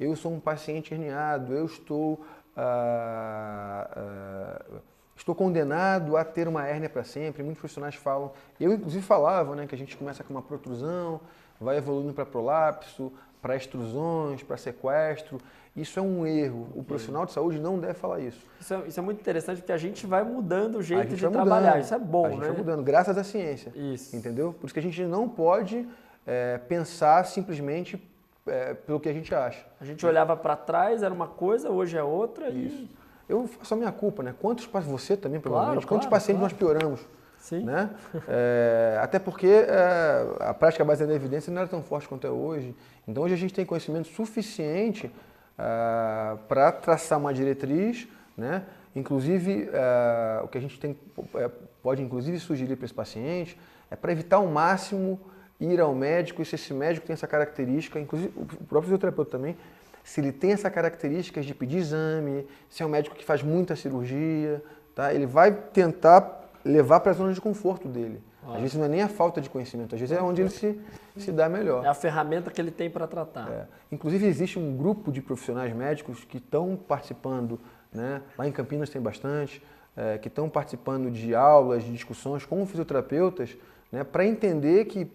eu 0.00 0.16
sou 0.16 0.32
um 0.32 0.40
paciente 0.40 0.94
herniado, 0.94 1.52
eu 1.52 1.66
estou, 1.66 2.24
ah, 2.56 3.88
ah, 3.94 4.80
estou 5.16 5.34
condenado 5.34 6.16
a 6.16 6.24
ter 6.24 6.46
uma 6.46 6.66
hérnia 6.66 6.88
para 6.88 7.02
sempre. 7.02 7.42
Muitos 7.42 7.60
profissionais 7.60 7.94
falam, 7.94 8.32
eu 8.60 8.72
inclusive 8.72 9.02
falava 9.02 9.56
né, 9.56 9.66
que 9.66 9.74
a 9.74 9.78
gente 9.78 9.96
começa 9.96 10.22
com 10.22 10.32
uma 10.32 10.42
protrusão, 10.42 11.20
vai 11.60 11.78
evoluindo 11.78 12.12
para 12.12 12.26
prolapso, 12.26 13.12
para 13.40 13.56
extrusões, 13.56 14.42
para 14.42 14.56
sequestro. 14.56 15.38
Isso 15.74 15.98
é 15.98 16.02
um 16.02 16.26
erro. 16.26 16.68
O 16.74 16.82
profissional 16.82 17.26
de 17.26 17.32
saúde 17.32 17.58
não 17.58 17.78
deve 17.78 17.94
falar 17.94 18.20
isso. 18.20 18.46
Isso 18.60 18.72
é, 18.72 18.88
isso 18.88 18.98
é 18.98 19.02
muito 19.02 19.20
interessante 19.20 19.58
porque 19.58 19.72
a 19.72 19.76
gente 19.76 20.06
vai 20.06 20.24
mudando 20.24 20.76
o 20.76 20.82
jeito 20.82 21.14
de 21.14 21.28
trabalhar. 21.28 21.66
Mudando. 21.68 21.82
Isso 21.82 21.94
é 21.94 21.98
bom, 21.98 22.26
a 22.26 22.30
gente 22.30 22.40
né? 22.40 22.48
vai 22.48 22.56
mudando, 22.56 22.82
graças 22.82 23.16
à 23.18 23.24
ciência. 23.24 23.72
Isso. 23.74 24.16
Entendeu? 24.16 24.54
Por 24.54 24.66
isso 24.66 24.74
que 24.74 24.80
a 24.80 24.82
gente 24.82 25.02
não 25.04 25.28
pode 25.28 25.86
é, 26.26 26.58
pensar 26.58 27.24
simplesmente 27.26 28.02
é, 28.46 28.74
pelo 28.74 28.98
que 28.98 29.08
a 29.08 29.12
gente 29.12 29.34
acha. 29.34 29.64
A 29.80 29.84
gente 29.84 30.04
olhava 30.06 30.36
para 30.36 30.56
trás, 30.56 31.02
era 31.02 31.12
uma 31.12 31.28
coisa, 31.28 31.70
hoje 31.70 31.96
é 31.96 32.02
outra. 32.02 32.48
Isso. 32.48 32.84
E... 32.84 33.05
Eu 33.28 33.46
faço 33.46 33.74
a 33.74 33.76
minha 33.76 33.92
culpa, 33.92 34.22
né? 34.22 34.34
Quantos 34.40 34.66
você 34.66 35.16
também, 35.16 35.40
provavelmente, 35.40 35.86
claro, 35.86 35.88
quantos 35.88 36.06
claro, 36.06 36.22
pacientes 36.22 36.40
claro. 36.40 36.54
nós 36.54 36.58
pioramos? 36.58 37.00
Sim. 37.38 37.64
Né? 37.64 37.90
É, 38.28 38.98
até 39.00 39.18
porque 39.18 39.46
é, 39.46 40.26
a 40.40 40.54
prática 40.54 40.84
baseada 40.84 41.12
em 41.12 41.16
evidência 41.16 41.52
não 41.52 41.60
era 41.60 41.68
tão 41.68 41.82
forte 41.82 42.08
quanto 42.08 42.26
é 42.26 42.30
hoje. 42.30 42.74
Então 43.06 43.22
hoje 43.22 43.34
a 43.34 43.36
gente 43.36 43.54
tem 43.54 43.64
conhecimento 43.64 44.08
suficiente 44.08 45.12
é, 45.58 46.36
para 46.48 46.72
traçar 46.72 47.18
uma 47.18 47.32
diretriz, 47.32 48.08
né? 48.36 48.64
Inclusive, 48.94 49.68
é, 49.72 50.40
o 50.42 50.48
que 50.48 50.56
a 50.56 50.60
gente 50.60 50.80
tem, 50.80 50.96
é, 51.34 51.50
pode 51.82 52.02
inclusive 52.02 52.38
sugerir 52.40 52.76
para 52.76 52.86
esse 52.86 52.94
paciente 52.94 53.58
é 53.90 53.94
para 53.94 54.10
evitar 54.10 54.36
ao 54.36 54.46
máximo 54.46 55.20
ir 55.60 55.80
ao 55.80 55.94
médico, 55.94 56.42
e 56.42 56.44
se 56.44 56.54
esse 56.54 56.72
médico 56.74 57.06
tem 57.06 57.14
essa 57.14 57.26
característica, 57.26 57.98
inclusive 57.98 58.32
o 58.36 58.44
próprio 58.44 58.82
fisioterapeuta 58.82 59.30
também, 59.30 59.56
se 60.06 60.20
ele 60.20 60.30
tem 60.30 60.52
essa 60.52 60.70
característica 60.70 61.42
de 61.42 61.52
pedir 61.52 61.78
exame, 61.78 62.46
se 62.70 62.80
é 62.80 62.86
um 62.86 62.88
médico 62.88 63.16
que 63.16 63.24
faz 63.24 63.42
muita 63.42 63.74
cirurgia, 63.74 64.62
tá? 64.94 65.12
ele 65.12 65.26
vai 65.26 65.52
tentar 65.52 66.48
levar 66.64 67.00
para 67.00 67.10
a 67.10 67.14
zona 67.14 67.32
de 67.32 67.40
conforto 67.40 67.88
dele. 67.88 68.22
Ah. 68.46 68.54
Às 68.54 68.60
vezes 68.60 68.76
não 68.76 68.84
é 68.84 68.88
nem 68.88 69.02
a 69.02 69.08
falta 69.08 69.40
de 69.40 69.50
conhecimento, 69.50 69.96
às 69.96 70.00
vezes 70.00 70.16
é 70.16 70.22
onde 70.22 70.42
ele 70.42 70.50
se, 70.50 70.80
se 71.16 71.32
dá 71.32 71.48
melhor. 71.48 71.84
É 71.84 71.88
a 71.88 71.94
ferramenta 71.94 72.52
que 72.52 72.60
ele 72.60 72.70
tem 72.70 72.88
para 72.88 73.04
tratar. 73.08 73.50
É. 73.50 73.66
Inclusive 73.90 74.24
existe 74.24 74.60
um 74.60 74.76
grupo 74.76 75.10
de 75.10 75.20
profissionais 75.20 75.74
médicos 75.74 76.24
que 76.24 76.36
estão 76.36 76.76
participando, 76.76 77.58
né? 77.92 78.22
lá 78.38 78.46
em 78.46 78.52
Campinas 78.52 78.88
tem 78.88 79.02
bastante, 79.02 79.60
é, 79.96 80.18
que 80.18 80.28
estão 80.28 80.48
participando 80.48 81.10
de 81.10 81.34
aulas, 81.34 81.82
de 81.82 81.90
discussões 81.90 82.46
com 82.46 82.64
fisioterapeutas, 82.64 83.56
né, 83.90 84.04
para 84.04 84.24
entender 84.24 84.84
que 84.84 85.10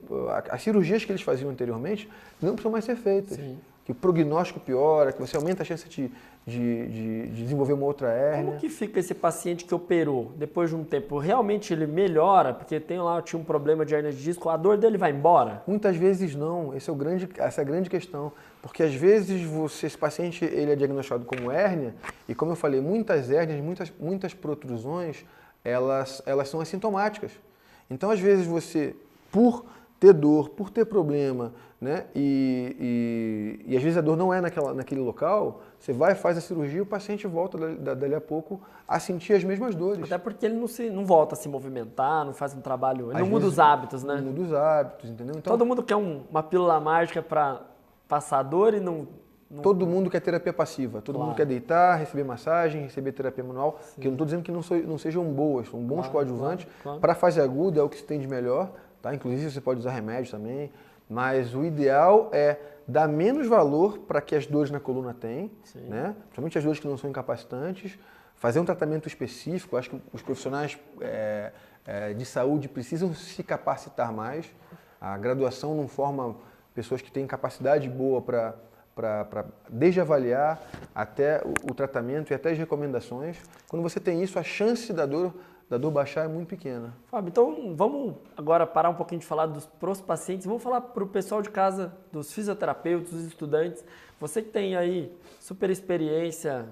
as 0.50 0.62
cirurgias 0.62 1.06
que 1.06 1.12
eles 1.12 1.22
faziam 1.22 1.50
anteriormente 1.50 2.10
não 2.42 2.54
precisam 2.54 2.72
mais 2.72 2.84
ser 2.84 2.96
feitas. 2.96 3.36
Sim 3.36 3.58
que 3.92 3.94
o 3.94 3.96
prognóstico 3.96 4.60
piora, 4.60 5.12
que 5.12 5.20
você 5.20 5.36
aumenta 5.36 5.64
a 5.64 5.66
chance 5.66 5.88
de, 5.88 6.10
de, 6.48 6.88
de, 6.88 7.28
de, 7.28 7.44
desenvolver 7.44 7.74
uma 7.74 7.86
outra 7.86 8.10
hérnia. 8.10 8.46
Como 8.46 8.58
que 8.58 8.70
fica 8.70 9.00
esse 9.00 9.14
paciente 9.14 9.66
que 9.66 9.76
operou 9.76 10.32
depois 10.38 10.70
de 10.70 10.76
um 10.76 10.84
tempo? 10.84 11.18
Realmente 11.18 11.74
ele 11.74 11.86
melhora? 11.86 12.54
Porque 12.54 12.80
tem 12.80 13.00
lá, 13.00 13.22
tinha 13.22 13.40
um 13.40 13.44
problema 13.44 13.86
de 13.86 13.94
hernia 13.94 14.12
de 14.12 14.24
disco, 14.24 14.50
a 14.50 14.56
dor 14.56 14.78
dele 14.78 14.98
vai 14.98 15.12
embora? 15.12 15.62
Muitas 15.68 15.96
vezes 15.98 16.36
não, 16.36 16.76
esse 16.76 16.90
é 16.90 16.94
o 16.94 16.96
grande, 16.96 17.28
essa 17.38 17.62
é 17.62 17.64
a 17.64 17.66
grande 17.66 17.90
questão. 17.90 18.32
Porque 18.62 18.82
às 18.82 18.94
vezes 18.94 19.44
você, 19.44 19.88
esse 19.88 19.98
paciente 19.98 20.46
ele 20.46 20.72
é 20.72 20.76
diagnosticado 20.76 21.26
como 21.26 21.52
hérnia, 21.52 21.94
e 22.30 22.36
como 22.36 22.52
eu 22.52 22.56
falei, 22.56 22.80
muitas 22.80 23.30
hérnias, 23.30 23.60
muitas, 23.62 23.92
muitas 24.00 24.34
protrusões, 24.34 25.26
elas, 25.66 26.22
elas 26.26 26.48
são 26.48 26.62
assintomáticas. 26.62 27.32
Então 27.90 28.10
às 28.10 28.20
vezes 28.20 28.46
você, 28.46 28.96
por 29.32 29.66
ter 30.02 30.14
dor, 30.14 30.50
por 30.50 30.72
ter 30.72 30.84
problema, 30.84 31.54
né? 31.80 32.08
E, 32.16 33.62
e, 33.68 33.72
e, 33.72 33.78
às 33.78 33.84
vezes 33.84 34.00
a 34.00 34.02
dor 34.02 34.18
não 34.18 34.34
é 34.34 34.42
naquela, 34.42 34.74
naquele 34.74 35.00
local, 35.00 35.62
você 35.78 35.94
vai, 35.94 36.16
faz 36.16 36.36
a 36.40 36.42
cirurgia 36.42 36.80
e 36.80 36.82
o 36.82 36.86
paciente 36.88 37.28
volta 37.28 37.56
dali 37.76 38.16
a 38.16 38.20
pouco 38.20 38.60
a 38.88 39.00
sentir 39.00 39.34
as 39.34 39.44
mesmas 39.44 39.76
dores. 39.76 40.04
Até 40.06 40.18
porque 40.18 40.48
ele 40.48 40.56
não, 40.56 40.68
se, 40.68 40.90
não 40.90 41.06
volta 41.06 41.36
a 41.36 41.38
se 41.38 41.48
movimentar, 41.48 42.26
não 42.26 42.34
faz 42.34 42.56
um 42.56 42.62
trabalho, 42.62 43.12
ele 43.12 43.18
às 43.18 43.20
não 43.22 43.30
muda 43.30 43.46
os 43.46 43.60
hábitos, 43.60 44.04
né? 44.04 44.16
Não 44.16 44.32
muda 44.32 44.42
os 44.42 44.54
hábitos, 44.54 45.08
entendeu? 45.08 45.36
Então, 45.38 45.54
Todo 45.54 45.64
mundo 45.68 45.84
quer 45.84 45.98
um, 45.98 46.24
uma 46.32 46.42
pílula 46.42 46.80
mágica 46.80 47.22
para 47.22 47.62
passar 48.08 48.42
dor 48.42 48.74
e 48.74 48.80
não, 48.80 49.08
não... 49.52 49.62
Todo 49.62 49.86
mundo 49.86 50.10
quer 50.10 50.22
terapia 50.22 50.52
passiva, 50.52 51.00
todo 51.00 51.18
claro. 51.18 51.28
mundo 51.28 51.38
quer 51.38 51.46
deitar, 51.46 52.00
receber 52.00 52.24
massagem, 52.24 52.82
receber 52.82 53.12
terapia 53.12 53.44
manual, 53.44 53.80
Sim. 53.84 54.02
que 54.02 54.08
eu 54.08 54.10
não 54.10 54.16
estou 54.16 54.26
dizendo 54.26 54.42
que 54.42 54.52
não, 54.52 54.64
so, 54.64 54.74
não, 54.74 54.98
sejam 54.98 55.24
boas, 55.26 55.70
são 55.70 55.80
bons 55.80 56.08
claro, 56.08 56.12
coadjuvantes. 56.12 56.68
Claro, 56.82 57.00
para 57.00 57.14
fase 57.14 57.40
aguda 57.40 57.80
é 57.80 57.84
o 57.84 57.88
que 57.88 57.98
se 57.98 58.04
tem 58.04 58.20
de 58.20 58.28
melhor, 58.28 58.72
Tá? 59.02 59.14
Inclusive 59.14 59.50
você 59.50 59.62
pode 59.62 59.80
usar 59.80 59.92
remédio 59.92 60.32
também, 60.32 60.72
Mas 61.10 61.54
o 61.54 61.64
ideal 61.66 62.30
é 62.32 62.58
dar 62.88 63.08
menos 63.08 63.48
valor 63.48 64.00
para 64.00 64.22
que 64.22 64.36
as 64.36 64.46
dores 64.46 64.72
na 64.72 64.80
coluna 64.80 65.14
têm, 65.14 65.52
né? 65.76 66.16
principalmente 66.24 66.58
as 66.58 66.64
dores 66.64 66.80
que 66.80 66.88
não 66.88 66.98
são 66.98 67.10
incapacitantes, 67.10 67.98
fazer 68.36 68.60
um 68.60 68.66
tratamento 68.66 69.08
específico. 69.08 69.76
Acho 69.76 69.90
que 69.90 70.02
os 70.14 70.22
profissionais 70.22 70.80
é, 71.02 71.52
é, 71.86 72.14
de 72.14 72.26
saúde 72.26 72.70
precisam 72.70 73.14
se 73.14 73.44
capacitar 73.44 74.14
mais. 74.14 74.46
A 75.00 75.18
graduação 75.18 75.76
não 75.76 75.88
forma 75.88 76.36
pessoas 76.74 77.02
que 77.02 77.12
têm 77.12 77.28
capacidade 77.28 77.90
boa 77.90 78.22
para 78.22 78.56
para 78.94 79.46
desde 79.70 80.02
avaliar 80.02 80.62
até 80.94 81.42
o, 81.44 81.72
o, 81.72 81.74
tratamento 81.74 82.32
e 82.32 82.34
até 82.34 82.52
as 82.52 82.58
recomendações. 82.58 83.38
Quando 83.68 83.82
você 83.82 84.00
tem 84.00 84.22
isso, 84.22 84.38
a 84.38 84.44
chance 84.44 84.92
da 84.92 85.06
dor, 85.06 85.34
da 85.72 85.78
dor 85.78 85.90
baixar 85.90 86.26
é 86.26 86.28
muito 86.28 86.50
pequena. 86.50 86.94
Fábio, 87.08 87.30
então 87.30 87.74
vamos 87.78 88.16
agora 88.36 88.68
parar 88.68 88.90
um 88.90 88.94
pouquinho 88.94 89.22
de 89.22 89.26
falar 89.26 89.46
dos 89.46 89.66
pros 89.66 90.02
pacientes, 90.02 90.46
vamos 90.46 90.62
falar 90.62 90.82
para 90.82 91.02
o 91.02 91.08
pessoal 91.08 91.42
de 91.42 91.50
casa, 91.50 91.94
dos 92.12 92.34
fisioterapeutas, 92.34 93.14
dos 93.14 93.24
estudantes. 93.24 93.82
Você 94.20 94.42
que 94.42 94.50
tem 94.50 94.76
aí 94.76 95.10
super 95.40 95.70
experiência, 95.70 96.66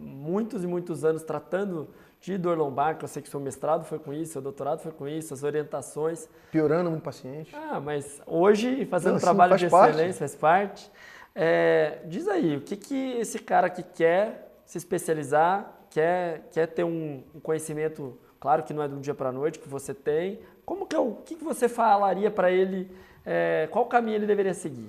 muitos 0.00 0.62
e 0.62 0.66
muitos 0.68 1.04
anos 1.04 1.24
tratando 1.24 1.88
de 2.20 2.38
dor 2.38 2.56
lombar, 2.56 2.96
que 2.98 3.04
eu 3.04 3.08
sei 3.08 3.20
que 3.20 3.28
seu 3.28 3.40
mestrado 3.40 3.84
foi 3.84 3.98
com 3.98 4.12
isso, 4.12 4.34
seu 4.34 4.42
doutorado 4.42 4.78
foi 4.78 4.92
com 4.92 5.08
isso, 5.08 5.34
as 5.34 5.42
orientações. 5.42 6.28
Piorando 6.52 6.88
muito 6.88 7.02
paciente. 7.02 7.52
Ah, 7.52 7.80
mas 7.80 8.22
hoje 8.24 8.86
fazendo 8.86 9.14
Não, 9.14 9.18
trabalho 9.20 9.56
de 9.56 9.66
excelência, 9.66 9.96
parte. 9.96 10.18
faz 10.18 10.36
parte. 10.36 10.92
É, 11.34 11.98
diz 12.06 12.28
aí, 12.28 12.56
o 12.56 12.60
que, 12.60 12.76
que 12.76 13.12
esse 13.18 13.40
cara 13.40 13.68
que 13.68 13.82
quer 13.82 14.52
se 14.64 14.78
especializar, 14.78 15.79
quer, 15.90 16.48
quer 16.52 16.66
ter 16.68 16.84
um, 16.84 17.22
um 17.34 17.40
conhecimento, 17.40 18.16
claro 18.38 18.62
que 18.62 18.72
não 18.72 18.82
é 18.82 18.88
de 18.88 18.94
um 18.94 19.00
dia 19.00 19.14
para 19.14 19.28
a 19.28 19.32
noite, 19.32 19.58
que 19.58 19.68
você 19.68 19.92
tem, 19.92 20.40
como 20.64 20.86
que 20.86 20.94
é 20.94 20.98
o 20.98 21.16
que, 21.24 21.34
que 21.34 21.44
você 21.44 21.68
falaria 21.68 22.30
para 22.30 22.50
ele, 22.50 22.90
é, 23.26 23.68
qual 23.70 23.86
caminho 23.86 24.16
ele 24.16 24.26
deveria 24.26 24.54
seguir? 24.54 24.88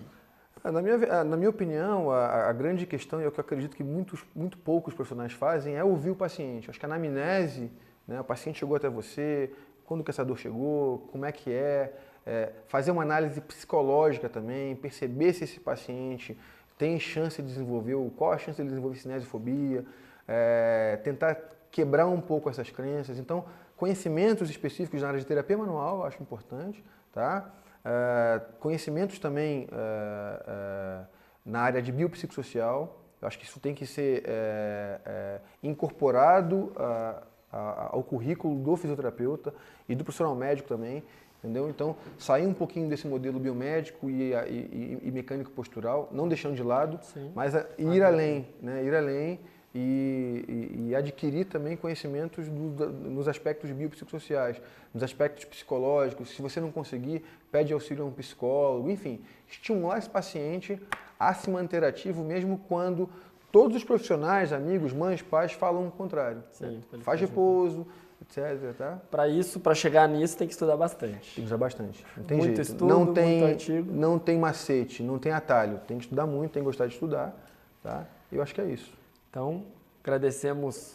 Ah, 0.63 0.71
na 0.71 0.81
minha, 0.81 0.95
ah, 1.09 1.23
na 1.23 1.35
minha 1.35 1.49
opinião, 1.49 2.11
a, 2.11 2.49
a, 2.49 2.53
grande 2.53 2.85
questão, 2.85 3.19
e 3.19 3.23
é 3.23 3.27
o 3.27 3.31
que 3.31 3.39
eu 3.39 3.43
acredito 3.43 3.75
que 3.75 3.83
muitos, 3.83 4.23
muito 4.35 4.59
poucos 4.59 4.93
profissionais 4.93 5.33
fazem, 5.33 5.75
é 5.75 5.83
ouvir 5.83 6.11
o 6.11 6.15
paciente. 6.15 6.69
Acho 6.69 6.79
que 6.79 6.85
a 6.85 6.89
anamnese, 6.89 7.71
né, 8.07 8.21
o 8.21 8.23
paciente 8.23 8.59
chegou 8.59 8.75
até 8.75 8.87
você, 8.87 9.51
quando 9.85 10.03
que 10.03 10.11
essa 10.11 10.23
dor 10.23 10.37
chegou, 10.37 10.99
como 11.11 11.25
é 11.25 11.31
que 11.31 11.51
é, 11.51 11.93
é, 12.25 12.51
fazer 12.67 12.91
uma 12.91 13.01
análise 13.01 13.41
psicológica 13.41 14.29
também, 14.29 14.75
perceber 14.75 15.33
se 15.33 15.45
esse 15.45 15.59
paciente 15.59 16.37
tem 16.77 16.99
chance 16.99 17.41
de 17.41 17.47
desenvolver, 17.47 17.95
qual 18.15 18.31
a 18.31 18.37
chance 18.37 18.61
de 18.61 18.67
desenvolver 18.69 18.97
cinesiofobia, 18.97 19.83
é, 20.27 20.99
tentar 21.03 21.38
quebrar 21.71 22.07
um 22.07 22.21
pouco 22.21 22.49
essas 22.49 22.69
crenças. 22.69 23.17
Então, 23.17 23.45
conhecimentos 23.77 24.49
específicos 24.49 25.01
na 25.01 25.07
área 25.07 25.19
de 25.19 25.25
terapia 25.25 25.57
manual, 25.57 25.99
eu 25.99 26.03
acho 26.03 26.21
importante, 26.21 26.84
tá? 27.12 27.49
É, 27.84 28.41
conhecimentos 28.60 29.17
também 29.17 29.67
é, 29.71 30.43
é, 30.47 31.05
na 31.45 31.62
área 31.62 31.81
de 31.81 31.91
biopsicossocial, 31.91 33.01
eu 33.21 33.27
acho 33.27 33.38
que 33.38 33.45
isso 33.45 33.60
tem 33.60 33.73
que 33.73 33.86
ser 33.86 34.23
é, 34.25 34.99
é, 35.05 35.39
incorporado 35.63 36.71
a, 36.75 37.23
a, 37.51 37.89
ao 37.93 38.03
currículo 38.03 38.55
do 38.55 38.75
fisioterapeuta 38.75 39.53
e 39.88 39.95
do 39.95 40.03
profissional 40.03 40.36
médico 40.36 40.67
também. 40.67 41.03
Entendeu? 41.39 41.67
Então, 41.69 41.95
sair 42.19 42.45
um 42.45 42.53
pouquinho 42.53 42.88
desse 42.88 43.07
modelo 43.07 43.39
biomédico 43.39 44.12
e, 44.12 44.31
e, 44.31 44.99
e 45.01 45.12
mecânico 45.12 45.49
postural, 45.49 46.07
não 46.12 46.27
deixando 46.27 46.55
de 46.55 46.62
lado, 46.62 46.99
Sim. 47.01 47.31
mas 47.34 47.55
ir 47.79 48.03
ah, 48.03 48.07
além, 48.07 48.47
né? 48.62 48.84
ir 48.84 48.93
além 48.93 49.39
e, 49.73 50.88
e 50.89 50.95
adquirir 50.95 51.45
também 51.45 51.77
conhecimentos 51.77 52.47
do, 52.47 52.89
nos 52.89 53.27
aspectos 53.27 53.71
biopsicossociais, 53.71 54.62
nos 54.93 55.01
aspectos 55.01 55.45
psicológicos. 55.45 56.29
Se 56.29 56.41
você 56.41 56.60
não 56.60 56.71
conseguir, 56.71 57.23
pede 57.51 57.71
auxílio 57.71 58.03
a 58.03 58.07
um 58.07 58.12
psicólogo, 58.12 58.89
enfim, 58.89 59.21
estimular 59.47 59.97
esse 59.97 60.10
paciente 60.10 60.81
a 61.19 61.34
se 61.34 61.49
manter 61.49 61.84
ativo 61.84 62.23
mesmo 62.23 62.60
quando 62.67 63.10
todos 63.51 63.77
os 63.77 63.84
profissionais, 63.84 64.51
amigos, 64.51 64.93
mães, 64.93 65.21
pais 65.21 65.53
falam 65.53 65.88
o 65.88 65.91
contrário. 65.91 66.43
Sim, 66.51 66.81
Faz 67.01 67.21
repouso, 67.21 67.86
etc. 68.21 68.75
Tá? 68.77 68.99
Para 69.10 69.27
isso, 69.27 69.60
para 69.60 69.73
chegar 69.73 70.07
nisso, 70.07 70.38
tem 70.38 70.47
que 70.47 70.53
estudar 70.53 70.75
bastante. 70.75 71.13
Tem 71.13 71.19
que 71.19 71.41
estudar 71.41 71.57
bastante. 71.57 72.05
Não 72.17 72.23
tem 72.23 72.38
muito 72.38 72.55
jeito. 72.55 72.62
estudo, 72.62 72.88
não 72.88 73.13
tem, 73.13 73.39
muito 73.39 73.51
artigo. 73.51 73.93
Não 73.93 74.19
tem 74.19 74.38
macete, 74.38 75.03
não 75.03 75.17
tem 75.17 75.31
atalho. 75.31 75.79
Tem 75.88 75.97
que 75.97 76.03
estudar 76.03 76.25
muito, 76.25 76.51
tem 76.51 76.62
que 76.62 76.65
gostar 76.65 76.88
de 76.88 76.93
estudar. 76.93 77.36
Tá? 77.84 78.05
Eu 78.31 78.41
acho 78.41 78.53
que 78.53 78.62
é 78.62 78.65
isso. 78.65 79.00
Então, 79.31 79.65
agradecemos 80.03 80.93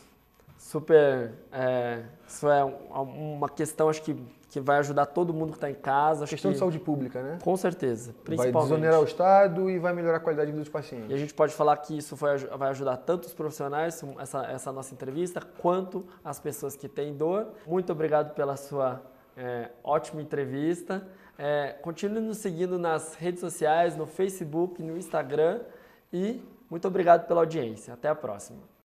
super. 0.57 1.33
É, 1.51 2.05
isso 2.29 2.49
é 2.49 2.62
uma 2.62 3.49
questão, 3.49 3.88
acho 3.88 4.03
que 4.03 4.14
que 4.57 4.61
vai 4.61 4.79
ajudar 4.79 5.05
todo 5.05 5.35
mundo 5.35 5.51
que 5.51 5.59
está 5.59 5.70
em 5.70 5.75
casa. 5.75 6.25
Acho 6.25 6.31
questão 6.31 6.51
que, 6.51 6.55
de 6.55 6.59
saúde 6.59 6.79
pública, 6.79 7.22
né? 7.22 7.38
Com 7.42 7.57
certeza, 7.59 8.14
principalmente. 8.25 8.55
Vai 8.55 8.62
desonerar 8.62 9.01
o 9.01 9.05
Estado 9.05 9.68
e 9.68 9.79
vai 9.79 9.92
melhorar 9.92 10.16
a 10.16 10.20
qualidade 10.20 10.51
dos 10.51 10.68
pacientes. 10.68 11.11
E 11.11 11.14
a 11.14 11.16
gente 11.18 11.35
pode 11.35 11.53
falar 11.53 11.77
que 11.77 11.99
isso 11.99 12.16
vai, 12.16 12.38
vai 12.38 12.70
ajudar 12.70 12.96
tanto 12.96 13.25
os 13.25 13.35
profissionais, 13.35 14.03
essa, 14.18 14.46
essa 14.46 14.72
nossa 14.72 14.94
entrevista, 14.94 15.42
quanto 15.59 16.07
as 16.25 16.40
pessoas 16.40 16.75
que 16.75 16.88
têm 16.88 17.14
dor. 17.14 17.49
Muito 17.66 17.92
obrigado 17.92 18.35
pela 18.35 18.57
sua 18.57 19.03
é, 19.37 19.70
ótima 19.85 20.22
entrevista. 20.22 21.07
É, 21.37 21.77
continue 21.83 22.20
nos 22.20 22.38
seguindo 22.38 22.79
nas 22.79 23.14
redes 23.14 23.40
sociais, 23.40 23.94
no 23.94 24.07
Facebook, 24.07 24.83
no 24.83 24.96
Instagram 24.96 25.61
e 26.11 26.42
muito 26.69 26.87
obrigado 26.89 27.27
pela 27.27 27.41
audiência. 27.41 27.95
Até 27.95 28.09
a 28.09 28.15
próxima. 28.15 28.69